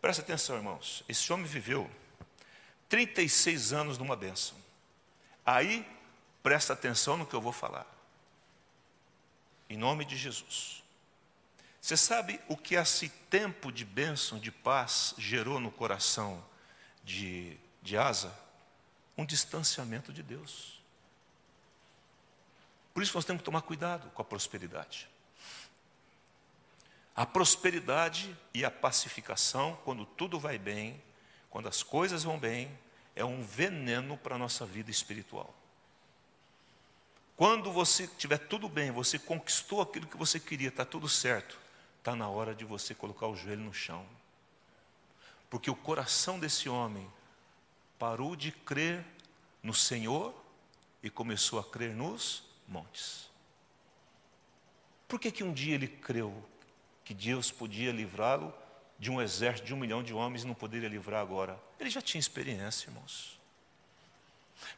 [0.00, 1.04] Presta atenção, irmãos.
[1.08, 1.88] Esse homem viveu
[2.88, 4.56] 36 anos numa bênção.
[5.44, 5.88] Aí,
[6.42, 7.86] presta atenção no que eu vou falar.
[9.70, 10.82] Em nome de Jesus.
[11.80, 16.44] Você sabe o que esse tempo de bênção, de paz, gerou no coração
[17.04, 18.36] de, de Asa?
[19.16, 20.80] Um distanciamento de Deus.
[22.92, 25.08] Por isso nós temos que tomar cuidado com a prosperidade.
[27.16, 31.02] A prosperidade e a pacificação, quando tudo vai bem,
[31.48, 32.70] quando as coisas vão bem,
[33.14, 35.54] é um veneno para a nossa vida espiritual.
[37.34, 41.58] Quando você tiver tudo bem, você conquistou aquilo que você queria, está tudo certo,
[41.98, 44.06] está na hora de você colocar o joelho no chão.
[45.48, 47.10] Porque o coração desse homem
[47.98, 49.02] parou de crer
[49.62, 50.34] no Senhor
[51.02, 53.30] e começou a crer nos montes.
[55.08, 56.44] Por que, que um dia ele creu
[57.06, 58.52] que Deus podia livrá-lo
[58.98, 61.56] de um exército de um milhão de homens e não poderia livrar agora?
[61.78, 63.38] Ele já tinha experiência, irmãos.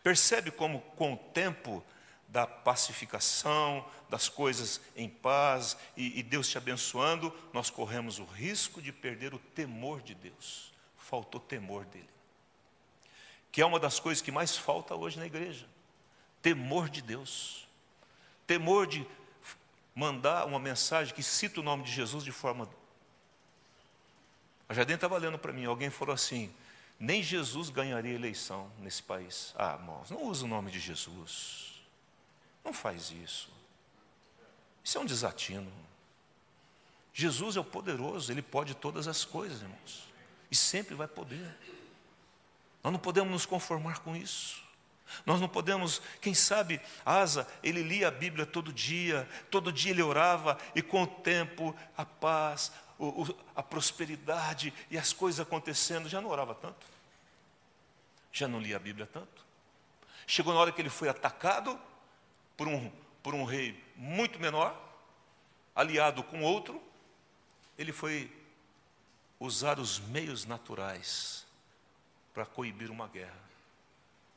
[0.03, 1.83] Percebe como, com o tempo
[2.29, 8.83] da pacificação, das coisas em paz e, e Deus te abençoando, nós corremos o risco
[8.83, 10.71] de perder o temor de Deus.
[10.99, 12.11] Faltou temor dele.
[13.51, 15.67] Que é uma das coisas que mais falta hoje na igreja.
[16.43, 17.67] Temor de Deus.
[18.47, 19.07] Temor de
[19.99, 22.71] mandar uma mensagem que cita o nome de Jesus de forma.
[24.69, 26.55] A Jardim estava lendo para mim, alguém falou assim:
[27.01, 29.53] nem Jesus ganharia eleição nesse país.
[29.59, 31.83] Ah, irmãos, não usa o nome de Jesus.
[32.65, 33.51] Não faz isso.
[34.85, 35.73] Isso é um desatino.
[37.13, 40.09] Jesus é o poderoso, ele pode todas as coisas, irmãos.
[40.49, 41.59] E sempre vai poder.
[42.85, 44.63] Nós não podemos nos conformar com isso.
[45.25, 50.03] Nós não podemos, quem sabe, Asa, ele lia a Bíblia todo dia, todo dia ele
[50.03, 52.73] orava, e com o tempo, a paz,
[53.55, 56.87] a prosperidade e as coisas acontecendo, já não orava tanto,
[58.33, 59.47] já não lia a Bíblia tanto.
[60.27, 61.79] Chegou na hora que ele foi atacado
[62.57, 62.91] por um,
[63.23, 64.77] por um rei muito menor,
[65.75, 66.83] aliado com outro,
[67.79, 68.31] ele foi
[69.41, 71.47] usar os meios naturais
[72.35, 73.48] para coibir uma guerra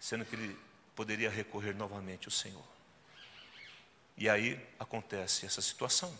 [0.02, 0.58] sendo que ele
[0.96, 2.66] poderia recorrer novamente ao Senhor.
[4.18, 6.12] E aí acontece essa situação.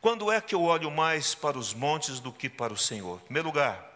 [0.00, 3.20] Quando é que eu olho mais para os montes do que para o Senhor?
[3.20, 3.88] Em primeiro lugar,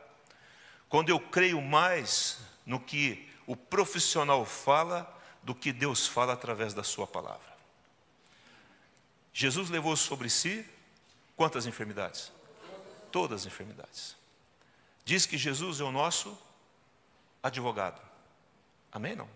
[0.89, 6.85] quando eu creio mais no que o profissional fala do que Deus fala através da
[6.85, 7.53] Sua palavra.
[9.33, 10.65] Jesus levou sobre si
[11.35, 12.31] quantas enfermidades?
[13.11, 14.17] Todas as enfermidades.
[15.05, 16.39] Diz que Jesus é o nosso
[17.43, 18.12] advogado.
[18.93, 19.17] Amém?
[19.17, 19.29] Não?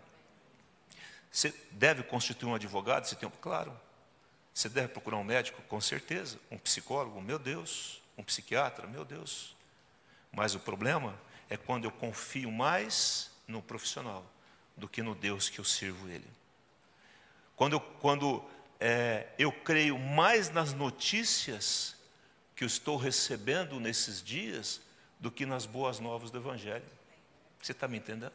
[1.33, 3.07] Você deve constituir um advogado?
[3.07, 3.79] Você tem um, claro.
[4.53, 5.61] Você deve procurar um médico?
[5.63, 6.39] Com certeza.
[6.51, 7.21] Um psicólogo?
[7.21, 8.03] Meu Deus.
[8.17, 8.87] Um psiquiatra?
[8.87, 9.57] Meu Deus.
[10.33, 14.25] Mas o problema é quando eu confio mais no profissional
[14.77, 16.29] do que no Deus que eu sirvo Ele.
[17.55, 18.45] Quando eu, quando,
[18.79, 21.97] é, eu creio mais nas notícias
[22.55, 24.81] que eu estou recebendo nesses dias
[25.19, 26.85] do que nas boas novas do Evangelho.
[27.61, 28.33] Você está me entendendo?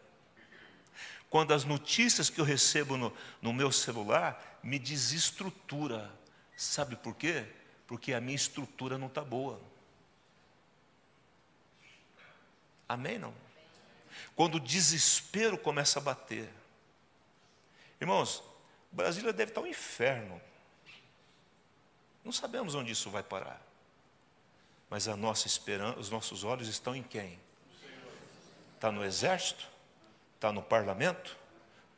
[1.29, 6.11] Quando as notícias que eu recebo no, no meu celular me desestrutura.
[6.57, 7.45] Sabe por quê?
[7.87, 9.61] Porque a minha estrutura não está boa.
[12.87, 13.17] Amém?
[13.17, 13.33] Não?
[14.35, 16.49] Quando o desespero começa a bater.
[17.99, 18.43] Irmãos,
[18.91, 20.41] Brasília deve estar um inferno.
[22.23, 23.61] Não sabemos onde isso vai parar.
[24.89, 27.39] Mas a nossa esperança, os nossos olhos estão em quem?
[28.75, 29.70] Está no exército?
[30.41, 31.37] Está no parlamento?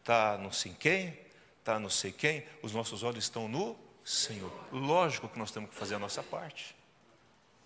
[0.02, 1.18] Está no sei quem?
[1.60, 2.46] Está no sei quem?
[2.62, 4.52] Os nossos olhos estão no Senhor.
[4.70, 6.76] Lógico que nós temos que fazer a nossa parte.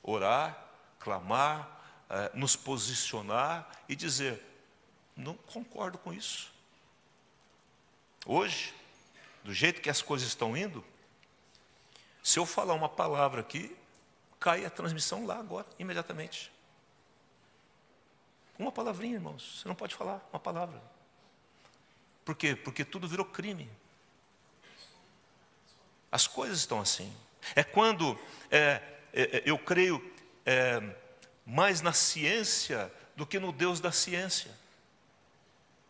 [0.04, 0.56] Orar,
[1.00, 4.40] clamar, eh, nos posicionar e dizer:
[5.16, 6.54] não concordo com isso.
[8.24, 8.72] Hoje,
[9.44, 10.86] do jeito que as coisas estão indo,
[12.22, 13.76] se eu falar uma palavra aqui,
[14.40, 16.52] cai a transmissão lá agora, imediatamente.
[18.58, 19.60] Uma palavrinha, irmãos.
[19.62, 20.82] Você não pode falar uma palavra.
[22.26, 22.56] Por quê?
[22.56, 23.70] Porque tudo virou crime.
[26.12, 27.14] As coisas estão assim.
[27.56, 28.82] É quando é,
[29.14, 30.04] é, é, eu creio
[30.46, 30.82] é,
[31.46, 34.52] mais na ciência do que no Deus da ciência.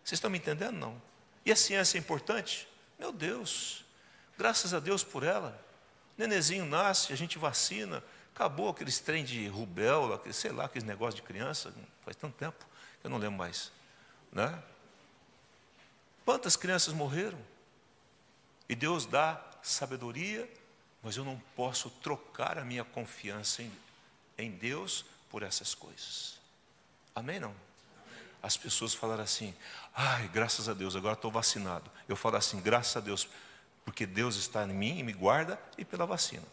[0.04, 0.74] Vocês estão me entendendo?
[0.74, 1.02] Não.
[1.46, 2.68] E a ciência é importante?
[3.00, 3.84] Meu Deus,
[4.38, 5.60] graças a Deus por ela.
[6.18, 8.04] Nenezinho nasce, a gente vacina,
[8.38, 11.74] Acabou aqueles trem de rubéola, sei lá, aqueles negócios de criança,
[12.06, 12.64] faz tanto tempo,
[13.04, 13.72] eu não lembro mais.
[14.32, 14.62] Né?
[16.24, 17.40] Quantas crianças morreram?
[18.70, 20.48] E Deus dá sabedoria,
[21.02, 23.72] mas eu não posso trocar a minha confiança em,
[24.38, 26.38] em Deus por essas coisas.
[27.16, 27.40] Amém?
[27.40, 27.56] Não?
[28.44, 29.52] As pessoas falaram assim,
[29.96, 31.90] ai, graças a Deus, agora estou vacinado.
[32.08, 33.28] Eu falo assim, graças a Deus,
[33.84, 36.46] porque Deus está em mim e me guarda e pela vacina.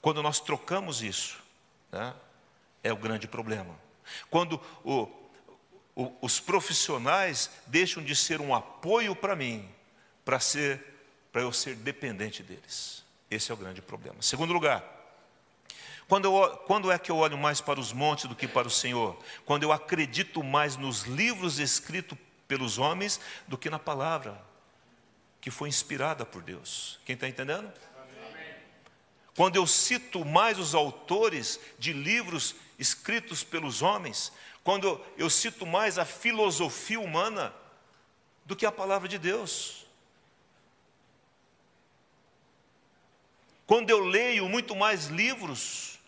[0.00, 1.38] Quando nós trocamos isso,
[1.92, 2.14] né,
[2.82, 3.74] é o grande problema.
[4.30, 5.08] Quando o,
[5.94, 9.68] o, os profissionais deixam de ser um apoio para mim,
[10.24, 10.82] para ser,
[11.32, 13.02] para eu ser dependente deles.
[13.30, 14.20] Esse é o grande problema.
[14.20, 14.82] Segundo lugar,
[16.08, 18.70] quando, eu, quando é que eu olho mais para os montes do que para o
[18.70, 19.16] Senhor?
[19.44, 24.36] Quando eu acredito mais nos livros escritos pelos homens do que na palavra
[25.40, 26.98] que foi inspirada por Deus.
[27.04, 27.72] Quem está entendendo?
[29.36, 34.32] Quando eu cito mais os autores de livros escritos pelos homens,
[34.64, 37.54] quando eu cito mais a filosofia humana
[38.44, 39.86] do que a palavra de Deus.
[43.66, 45.98] Quando eu leio muito mais livros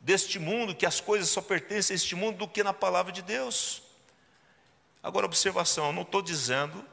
[0.00, 3.22] deste mundo, que as coisas só pertencem a este mundo, do que na palavra de
[3.22, 3.82] Deus.
[5.02, 6.84] Agora, observação, eu não estou dizendo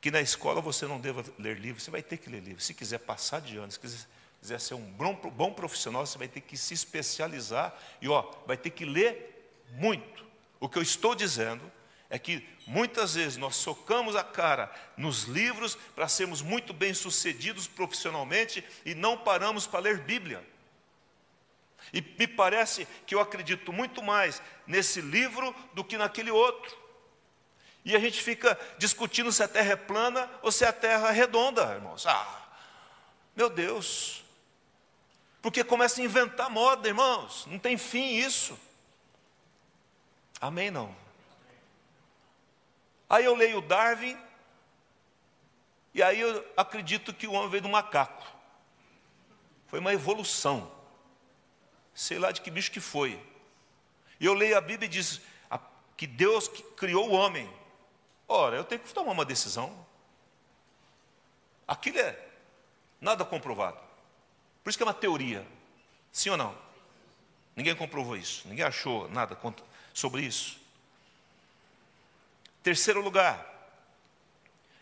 [0.00, 2.64] que na escola você não deva ler livros, você vai ter que ler livros.
[2.64, 4.06] Se quiser passar de ano, se quiser,
[4.40, 8.56] quiser ser um bom, bom profissional, você vai ter que se especializar e ó, vai
[8.56, 10.24] ter que ler muito.
[10.60, 11.70] O que eu estou dizendo
[12.10, 17.66] é que muitas vezes nós socamos a cara nos livros para sermos muito bem sucedidos
[17.66, 20.42] profissionalmente e não paramos para ler Bíblia.
[21.92, 26.76] E me parece que eu acredito muito mais nesse livro do que naquele outro.
[27.88, 31.10] E a gente fica discutindo se a terra é plana ou se a terra é
[31.10, 32.06] redonda, irmãos.
[32.06, 32.46] Ah,
[33.34, 34.22] meu Deus.
[35.40, 37.46] Porque começa a inventar moda, irmãos.
[37.46, 38.58] Não tem fim isso.
[40.38, 40.94] Amém, não?
[43.08, 44.18] Aí eu leio Darwin,
[45.94, 48.26] e aí eu acredito que o homem veio do macaco.
[49.68, 50.70] Foi uma evolução.
[51.94, 53.18] Sei lá de que bicho que foi.
[54.20, 55.22] E eu leio a Bíblia e diz
[55.96, 57.50] que Deus criou o homem.
[58.28, 59.74] Ora, eu tenho que tomar uma decisão.
[61.66, 62.28] Aquilo é
[63.00, 63.78] nada comprovado.
[64.62, 65.46] Por isso que é uma teoria.
[66.12, 66.56] Sim ou não?
[67.56, 68.46] Ninguém comprovou isso.
[68.46, 69.36] Ninguém achou nada
[69.94, 70.58] sobre isso.
[72.62, 73.46] Terceiro lugar.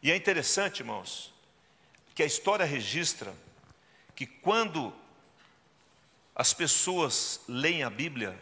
[0.02, 1.32] E é interessante, irmãos,
[2.14, 3.32] que a história registra
[4.14, 4.92] que quando
[6.34, 8.38] as pessoas leem a Bíblia,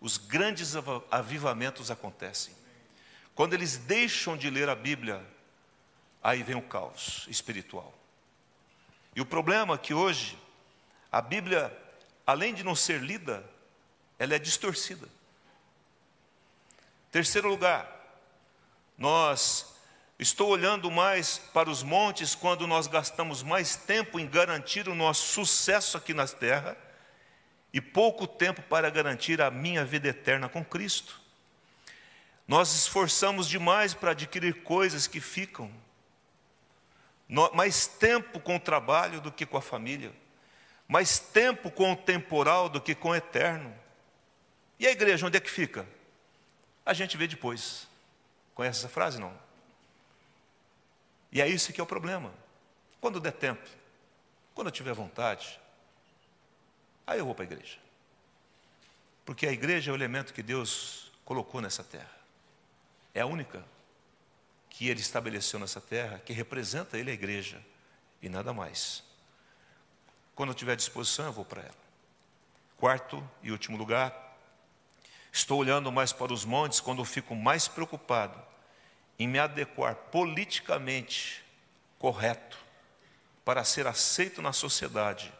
[0.00, 0.74] os grandes
[1.10, 2.54] avivamentos acontecem.
[3.40, 5.26] Quando eles deixam de ler a Bíblia,
[6.22, 7.90] aí vem o caos espiritual.
[9.16, 10.36] E o problema é que hoje,
[11.10, 11.74] a Bíblia,
[12.26, 13.42] além de não ser lida,
[14.18, 15.08] ela é distorcida.
[17.10, 17.90] Terceiro lugar,
[18.98, 19.74] nós
[20.18, 25.26] estou olhando mais para os montes quando nós gastamos mais tempo em garantir o nosso
[25.28, 26.76] sucesso aqui na terra
[27.72, 31.29] e pouco tempo para garantir a minha vida eterna com Cristo.
[32.50, 35.70] Nós esforçamos demais para adquirir coisas que ficam.
[37.54, 40.12] Mais tempo com o trabalho do que com a família.
[40.88, 43.72] Mais tempo com o temporal do que com o eterno.
[44.80, 45.86] E a igreja, onde é que fica?
[46.84, 47.86] A gente vê depois.
[48.52, 49.20] Conhece essa frase?
[49.20, 49.32] Não.
[51.30, 52.34] E é isso que é o problema.
[53.00, 53.68] Quando der tempo,
[54.56, 55.60] quando eu tiver vontade,
[57.06, 57.78] aí eu vou para a igreja.
[59.24, 62.19] Porque a igreja é o elemento que Deus colocou nessa terra.
[63.14, 63.64] É a única
[64.68, 67.60] que ele estabeleceu nessa terra, que representa ele a igreja
[68.22, 69.02] e nada mais.
[70.34, 71.74] Quando eu tiver disposição, eu vou para ela.
[72.76, 74.38] Quarto e último lugar,
[75.32, 78.40] estou olhando mais para os montes quando eu fico mais preocupado
[79.18, 81.44] em me adequar politicamente
[81.98, 82.58] correto
[83.44, 85.30] para ser aceito na sociedade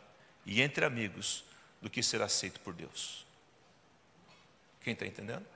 [0.44, 1.44] e entre amigos
[1.80, 3.24] do que ser aceito por Deus.
[4.83, 5.46] Quem está entendendo?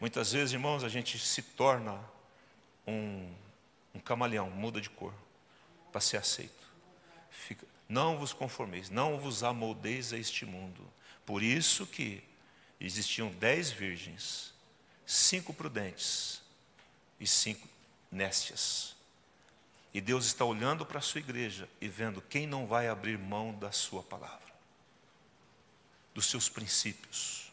[0.00, 1.98] Muitas vezes, irmãos, a gente se torna
[2.86, 3.32] um,
[3.94, 5.14] um camaleão, muda de cor,
[5.92, 6.64] para ser aceito.
[7.30, 10.84] Fica, não vos conformeis, não vos amoldeis a este mundo.
[11.24, 12.22] Por isso que
[12.80, 14.52] existiam dez virgens,
[15.06, 16.42] cinco prudentes
[17.20, 17.68] e cinco
[18.10, 18.94] nécias.
[19.92, 23.56] E Deus está olhando para a sua igreja e vendo quem não vai abrir mão
[23.56, 24.52] da sua palavra,
[26.12, 27.43] dos seus princípios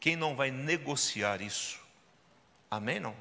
[0.00, 1.78] quem não vai negociar isso?
[2.70, 3.00] Amém?
[3.00, 3.14] Não?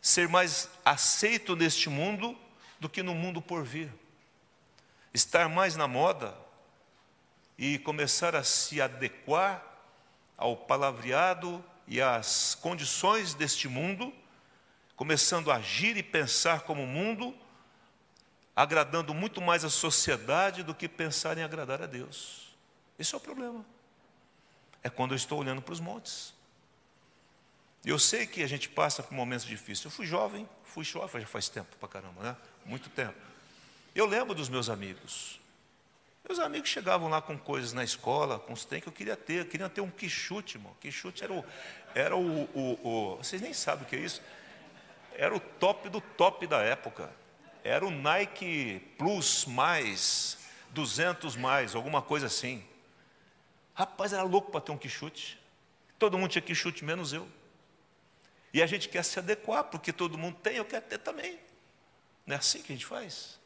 [0.00, 2.36] Ser mais aceito neste mundo
[2.78, 3.90] do que no mundo por vir.
[5.12, 6.34] Estar mais na moda
[7.56, 9.62] e começar a se adequar
[10.36, 14.12] ao palavreado e às condições deste mundo,
[14.96, 17.34] começando a agir e pensar como o mundo,
[18.54, 22.54] agradando muito mais a sociedade do que pensar em agradar a Deus.
[22.98, 23.73] Esse é o problema
[24.84, 26.34] é quando eu estou olhando para os montes.
[27.84, 29.84] Eu sei que a gente passa por momentos difíceis.
[29.84, 32.36] Eu fui jovem, fui jovem já faz tempo para caramba, né?
[32.66, 33.18] Muito tempo.
[33.94, 35.40] Eu lembro dos meus amigos.
[36.26, 39.40] Meus amigos chegavam lá com coisas na escola, com os trem que eu queria ter.
[39.40, 40.74] Eu queria ter um quichute, irmão.
[40.80, 41.44] Quichute era o.
[41.94, 44.22] Era o, o, o, Vocês nem sabem o que é isso.
[45.14, 47.10] Era o top do top da época.
[47.62, 50.38] era o Nike Plus mais,
[50.70, 52.64] 200 mais, alguma coisa assim.
[53.74, 55.38] Rapaz, era louco para ter um quichute.
[55.98, 57.28] Todo mundo tinha quichute, menos eu.
[58.52, 61.40] E a gente quer se adequar, porque todo mundo tem, eu quero ter também.
[62.24, 63.38] Não é assim que a gente faz?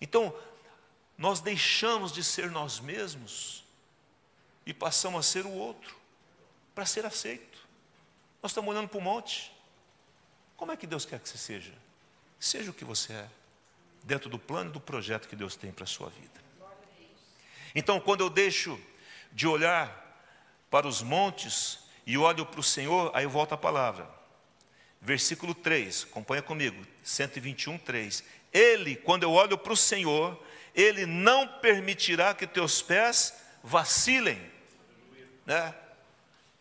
[0.00, 0.36] Então,
[1.16, 3.64] nós deixamos de ser nós mesmos
[4.66, 5.96] e passamos a ser o outro,
[6.74, 7.58] para ser aceito.
[8.42, 9.52] Nós estamos olhando para o monte.
[10.56, 11.72] Como é que Deus quer que você seja?
[12.40, 13.28] Seja o que você é,
[14.02, 16.40] dentro do plano e do projeto que Deus tem para a sua vida.
[17.74, 18.80] Então, quando eu deixo
[19.36, 19.94] de olhar
[20.70, 24.08] para os montes e olho para o Senhor, aí eu volto à palavra.
[24.98, 28.24] Versículo 3, acompanha comigo, 121, 3.
[28.50, 30.42] Ele, quando eu olho para o Senhor,
[30.74, 34.40] Ele não permitirá que teus pés vacilem.
[35.44, 35.74] Né?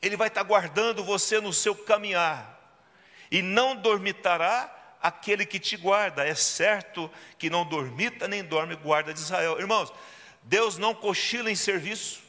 [0.02, 2.60] Ele vai estar guardando você no seu caminhar.
[3.32, 6.28] E não dormitará aquele que te guarda.
[6.28, 7.10] É certo
[7.40, 9.58] que não dormita nem dorme guarda de Israel.
[9.62, 9.94] Irmãos,
[10.44, 12.25] Deus não cochila em serviço.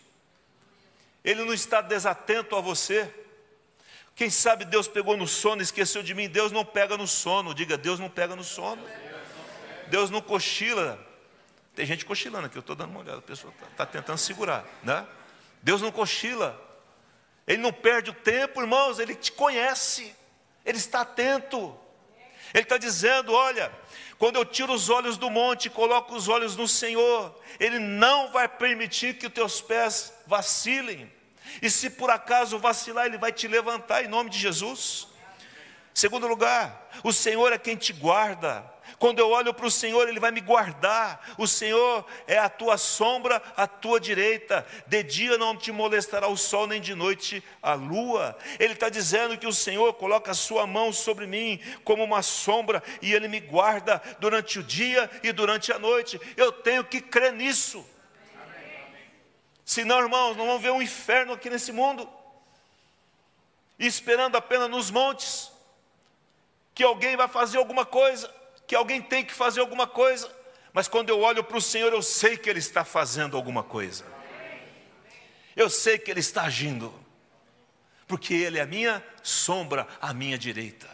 [1.27, 3.13] Ele não está desatento a você.
[4.15, 6.29] Quem sabe Deus pegou no sono, esqueceu de mim.
[6.29, 7.53] Deus não pega no sono.
[7.53, 8.81] Diga, Deus não pega no sono.
[9.89, 11.05] Deus não cochila.
[11.75, 14.65] Tem gente cochilando aqui, eu estou dando uma olhada, a pessoa está tá tentando segurar.
[14.85, 15.05] Né?
[15.61, 16.59] Deus não cochila.
[17.45, 20.15] Ele não perde o tempo, irmãos, ele te conhece.
[20.65, 21.77] Ele está atento.
[22.55, 23.73] Ele está dizendo: olha,
[24.17, 28.31] quando eu tiro os olhos do monte e coloco os olhos no Senhor, Ele não
[28.31, 31.16] vai permitir que os teus pés vacilem.
[31.61, 35.09] E se por acaso vacilar, Ele vai te levantar em nome de Jesus.
[35.97, 38.63] Segundo lugar, o Senhor é quem te guarda.
[38.99, 41.35] Quando eu olho para o Senhor, Ele vai me guardar.
[41.39, 44.67] O Senhor é a tua sombra, a tua direita.
[44.87, 48.37] De dia não te molestará o sol, nem de noite a lua.
[48.59, 52.83] Ele está dizendo que o Senhor coloca a sua mão sobre mim como uma sombra
[53.01, 56.21] e Ele me guarda durante o dia e durante a noite.
[56.37, 57.85] Eu tenho que crer nisso.
[59.67, 62.09] Senão, irmãos, não vamos ver um inferno aqui nesse mundo,
[63.77, 65.51] esperando apenas nos montes,
[66.73, 68.33] que alguém vai fazer alguma coisa,
[68.65, 70.33] que alguém tem que fazer alguma coisa,
[70.73, 74.05] mas quando eu olho para o Senhor, eu sei que Ele está fazendo alguma coisa,
[75.57, 76.95] eu sei que Ele está agindo,
[78.07, 80.89] porque Ele é a minha sombra, a minha direita.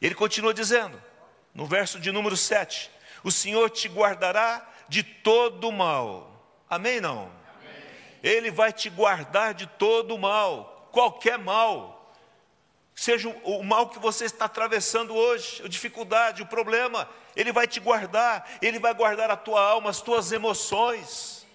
[0.00, 1.00] Ele continua dizendo,
[1.52, 2.90] no verso de número 7,
[3.22, 6.35] o Senhor te guardará de todo mal
[6.68, 7.00] Amém?
[7.00, 7.22] Não?
[7.22, 7.30] Amém.
[8.22, 12.14] Ele vai te guardar de todo o mal, qualquer mal.
[12.94, 17.78] Seja o mal que você está atravessando hoje, a dificuldade, o problema, Ele vai te
[17.78, 21.46] guardar, Ele vai guardar a tua alma, as tuas emoções.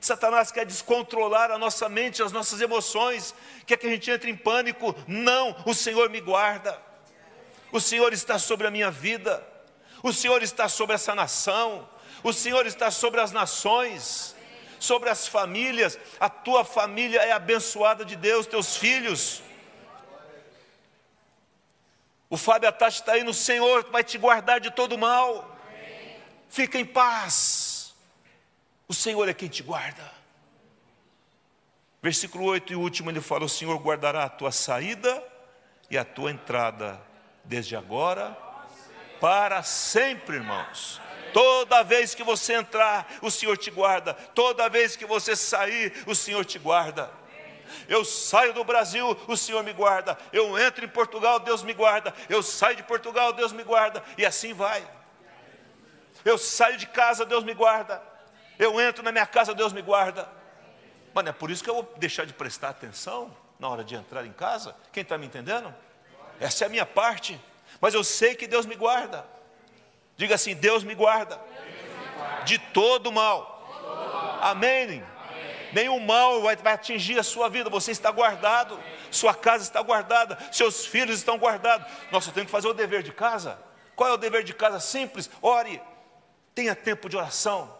[0.00, 3.34] Satanás quer descontrolar a nossa mente, as nossas emoções,
[3.66, 4.94] quer que a gente entre em pânico.
[5.08, 6.80] Não, o Senhor me guarda,
[7.72, 9.44] o Senhor está sobre a minha vida,
[10.00, 11.88] o Senhor está sobre essa nação,
[12.22, 14.36] o Senhor está sobre as nações
[14.78, 15.98] sobre as famílias.
[16.18, 19.42] A tua família é abençoada de Deus, teus filhos.
[22.30, 25.56] O Fábio Atachi está aí no Senhor, vai te guardar de todo mal.
[26.48, 27.94] Fica em paz.
[28.86, 30.12] O Senhor é quem te guarda.
[32.02, 35.22] Versículo 8 e último, ele fala: O Senhor guardará a tua saída
[35.90, 37.00] e a tua entrada,
[37.44, 38.48] desde agora
[39.20, 41.00] para sempre, irmãos.
[41.32, 44.14] Toda vez que você entrar, o Senhor te guarda.
[44.14, 47.10] Toda vez que você sair, o Senhor te guarda.
[47.88, 50.18] Eu saio do Brasil, o Senhor me guarda.
[50.32, 52.14] Eu entro em Portugal, Deus me guarda.
[52.28, 54.02] Eu saio de Portugal, Deus me guarda.
[54.16, 54.86] E assim vai.
[56.24, 58.02] Eu saio de casa, Deus me guarda.
[58.58, 60.28] Eu entro na minha casa, Deus me guarda.
[61.14, 64.26] Mano, é por isso que eu vou deixar de prestar atenção na hora de entrar
[64.26, 64.74] em casa.
[64.92, 65.74] Quem está me entendendo?
[66.40, 67.40] Essa é a minha parte.
[67.80, 69.24] Mas eu sei que Deus me guarda.
[70.18, 71.40] Diga assim: Deus me guarda,
[72.44, 73.56] de todo mal.
[74.42, 75.02] Amém.
[75.72, 78.78] Nenhum mal vai, vai, atingir a sua vida, você está guardado,
[79.10, 81.86] sua casa está guardada, seus filhos estão guardados.
[82.10, 83.58] Nossa, eu tenho que fazer o dever de casa.
[83.94, 84.80] Qual é o dever de casa?
[84.80, 85.80] Simples, ore,
[86.54, 87.72] tenha tempo de oração.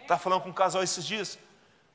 [0.00, 1.38] Está falando com um casal esses dias.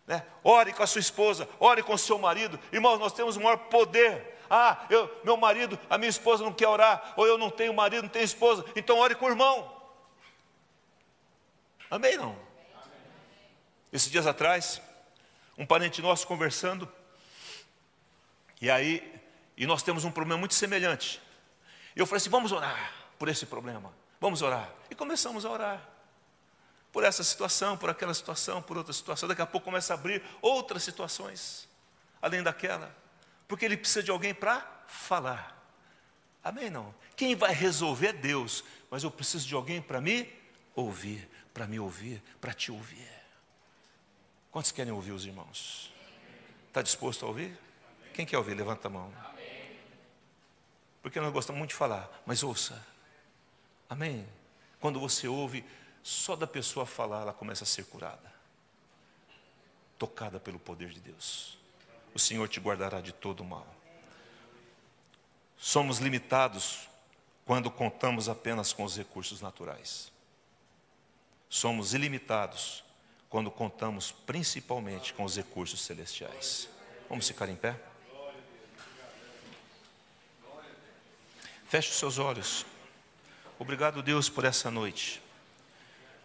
[0.06, 0.24] Né?
[0.44, 2.60] Ore com a sua esposa, ore com o seu marido.
[2.72, 6.68] Irmãos, nós temos o maior poder ah, eu, meu marido, a minha esposa não quer
[6.68, 9.79] orar, ou eu não tenho marido, não tenho esposa, então ore com o irmão.
[11.90, 12.38] Amém não?
[13.92, 14.82] Esses dias atrás,
[15.58, 16.92] um parente nosso conversando,
[18.62, 19.20] e aí,
[19.58, 21.22] e nós temos um problema muito semelhante.
[21.96, 24.70] Eu falei assim: vamos orar por esse problema, vamos orar.
[24.90, 25.90] E começamos a orar.
[26.92, 29.30] Por essa situação, por aquela situação, por outra situação.
[29.30, 31.68] Daqui a pouco começa a abrir outras situações,
[32.22, 32.96] além daquela.
[33.48, 35.56] Porque ele precisa de alguém para falar.
[36.44, 36.70] Amém?
[36.70, 36.94] Não.
[37.16, 40.28] Quem vai resolver é Deus, mas eu preciso de alguém para me
[40.76, 43.10] ouvir, para me ouvir, para te ouvir.
[44.52, 45.92] Quantos querem ouvir os irmãos?
[46.68, 47.58] Está disposto a ouvir?
[48.14, 48.56] Quem quer ouvir?
[48.56, 49.14] Levanta a mão.
[51.02, 52.86] Porque nós gostamos muito de falar, mas ouça.
[53.90, 54.28] Amém?
[54.80, 55.66] Quando você ouve,
[56.04, 58.34] só da pessoa falar, ela começa a ser curada,
[59.98, 61.58] tocada pelo poder de Deus.
[62.14, 63.68] O Senhor te guardará de todo mal.
[65.58, 66.88] Somos limitados
[67.46, 70.12] quando contamos apenas com os recursos naturais.
[71.50, 72.84] Somos ilimitados
[73.30, 76.70] quando contamos principalmente com os recursos celestiais.
[77.10, 77.76] Vamos ficar em pé?
[81.68, 82.66] Feche os seus olhos.
[83.58, 85.22] Obrigado, Deus, por essa noite.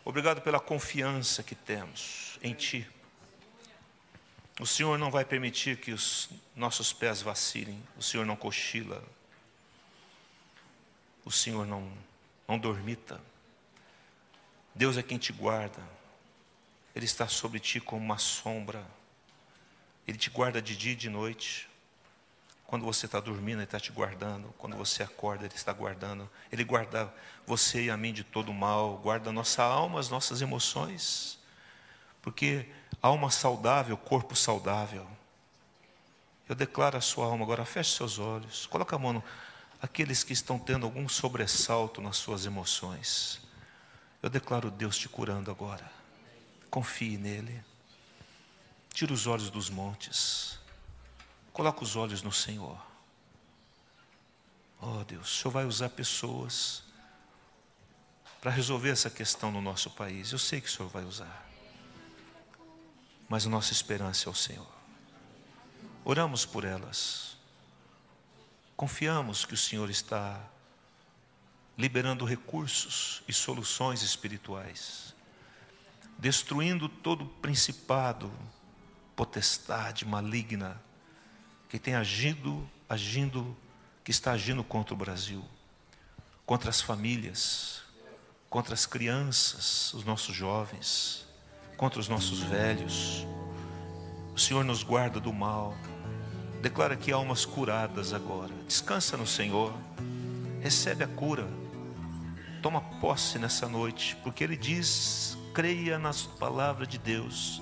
[0.04, 2.86] Obrigado pela confiança que temos em Ti.
[4.60, 7.82] O Senhor não vai permitir que os nossos pés vacilem.
[7.96, 9.02] O Senhor não cochila.
[11.24, 11.90] O Senhor não,
[12.46, 13.20] não dormita.
[14.74, 15.80] Deus é quem te guarda.
[16.94, 18.84] Ele está sobre ti como uma sombra.
[20.06, 21.68] Ele te guarda de dia e de noite.
[22.66, 24.52] Quando você está dormindo, Ele está te guardando.
[24.58, 26.28] Quando você acorda, Ele está guardando.
[26.50, 27.12] Ele guarda
[27.46, 28.96] você e a mim de todo mal.
[28.98, 31.38] Guarda nossa alma, as nossas emoções.
[32.20, 32.66] Porque
[33.00, 35.06] alma saudável, corpo saudável.
[36.48, 38.66] Eu declaro a sua alma agora, feche seus olhos.
[38.66, 39.24] Coloca a mão no,
[39.80, 43.40] aqueles que estão tendo algum sobressalto nas suas emoções.
[44.24, 45.92] Eu declaro Deus te curando agora.
[46.70, 47.62] Confie nele.
[48.90, 50.58] Tira os olhos dos montes.
[51.52, 52.80] Coloca os olhos no Senhor.
[54.80, 56.82] Oh Deus, o Senhor vai usar pessoas
[58.40, 60.32] para resolver essa questão no nosso país.
[60.32, 61.46] Eu sei que o Senhor vai usar.
[63.28, 64.72] Mas a nossa esperança é o Senhor.
[66.02, 67.36] Oramos por elas.
[68.74, 70.40] Confiamos que o Senhor está
[71.76, 75.14] liberando recursos e soluções espirituais,
[76.18, 78.30] destruindo todo principado,
[79.16, 80.80] potestade maligna
[81.68, 83.56] que tem agido, agindo,
[84.04, 85.44] que está agindo contra o Brasil,
[86.46, 87.82] contra as famílias,
[88.48, 91.26] contra as crianças, os nossos jovens,
[91.76, 93.26] contra os nossos velhos.
[94.32, 95.76] O Senhor nos guarda do mal.
[96.62, 98.52] Declara que almas curadas agora.
[98.68, 99.74] Descansa no Senhor.
[100.62, 101.48] Recebe a cura
[102.64, 107.60] Toma posse nessa noite, porque Ele diz: creia nas palavras de Deus.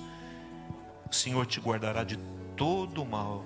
[1.11, 2.17] O Senhor te guardará de
[2.57, 3.45] todo o mal.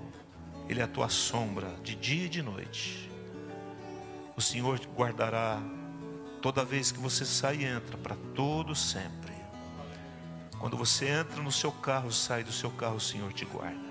[0.69, 3.09] Ele é a tua sombra de dia e de noite.
[4.35, 5.59] O Senhor te guardará
[6.43, 9.33] toda vez que você sai e entra, para todo sempre.
[10.59, 13.89] Quando você entra no seu carro, sai do seu carro, o Senhor te guarda.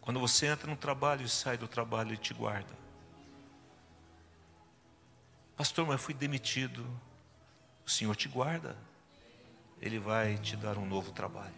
[0.00, 2.81] Quando você entra no trabalho e sai do trabalho, Ele te guarda.
[5.56, 6.84] Pastor, mas fui demitido.
[7.86, 8.76] O Senhor te guarda.
[9.80, 11.52] Ele vai te dar um novo trabalho.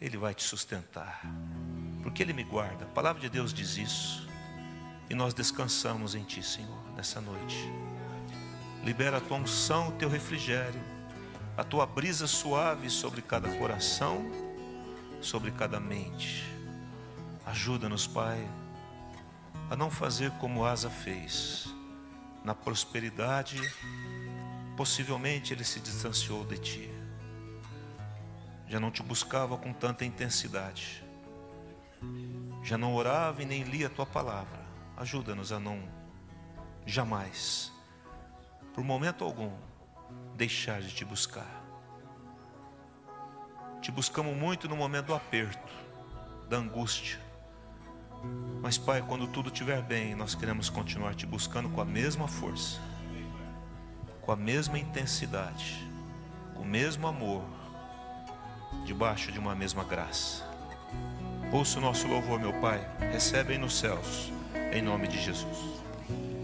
[0.00, 1.22] Ele vai te sustentar.
[2.02, 2.84] Porque Ele me guarda.
[2.84, 4.28] A palavra de Deus diz isso.
[5.08, 7.56] E nós descansamos em Ti, Senhor, nessa noite.
[8.84, 10.80] Libera a tua unção, o teu refrigério,
[11.56, 14.30] a tua brisa suave sobre cada coração,
[15.22, 16.44] sobre cada mente.
[17.46, 18.46] Ajuda-nos, Pai,
[19.70, 21.73] a não fazer como Asa fez
[22.44, 23.58] na prosperidade,
[24.76, 26.90] possivelmente ele se distanciou de ti.
[28.68, 31.02] Já não te buscava com tanta intensidade.
[32.62, 34.62] Já não orava e nem lia a tua palavra.
[34.96, 35.82] Ajuda-nos a não
[36.86, 37.72] jamais,
[38.74, 39.50] por momento algum,
[40.36, 41.64] deixar de te buscar.
[43.80, 45.72] Te buscamos muito no momento do aperto,
[46.48, 47.18] da angústia,
[48.62, 52.80] mas, Pai, quando tudo estiver bem, nós queremos continuar te buscando com a mesma força,
[54.22, 55.86] com a mesma intensidade,
[56.54, 57.44] com o mesmo amor,
[58.86, 60.42] debaixo de uma mesma graça.
[61.52, 64.32] Ouça o nosso louvor, meu Pai, recebe nos céus,
[64.72, 65.73] em nome de Jesus.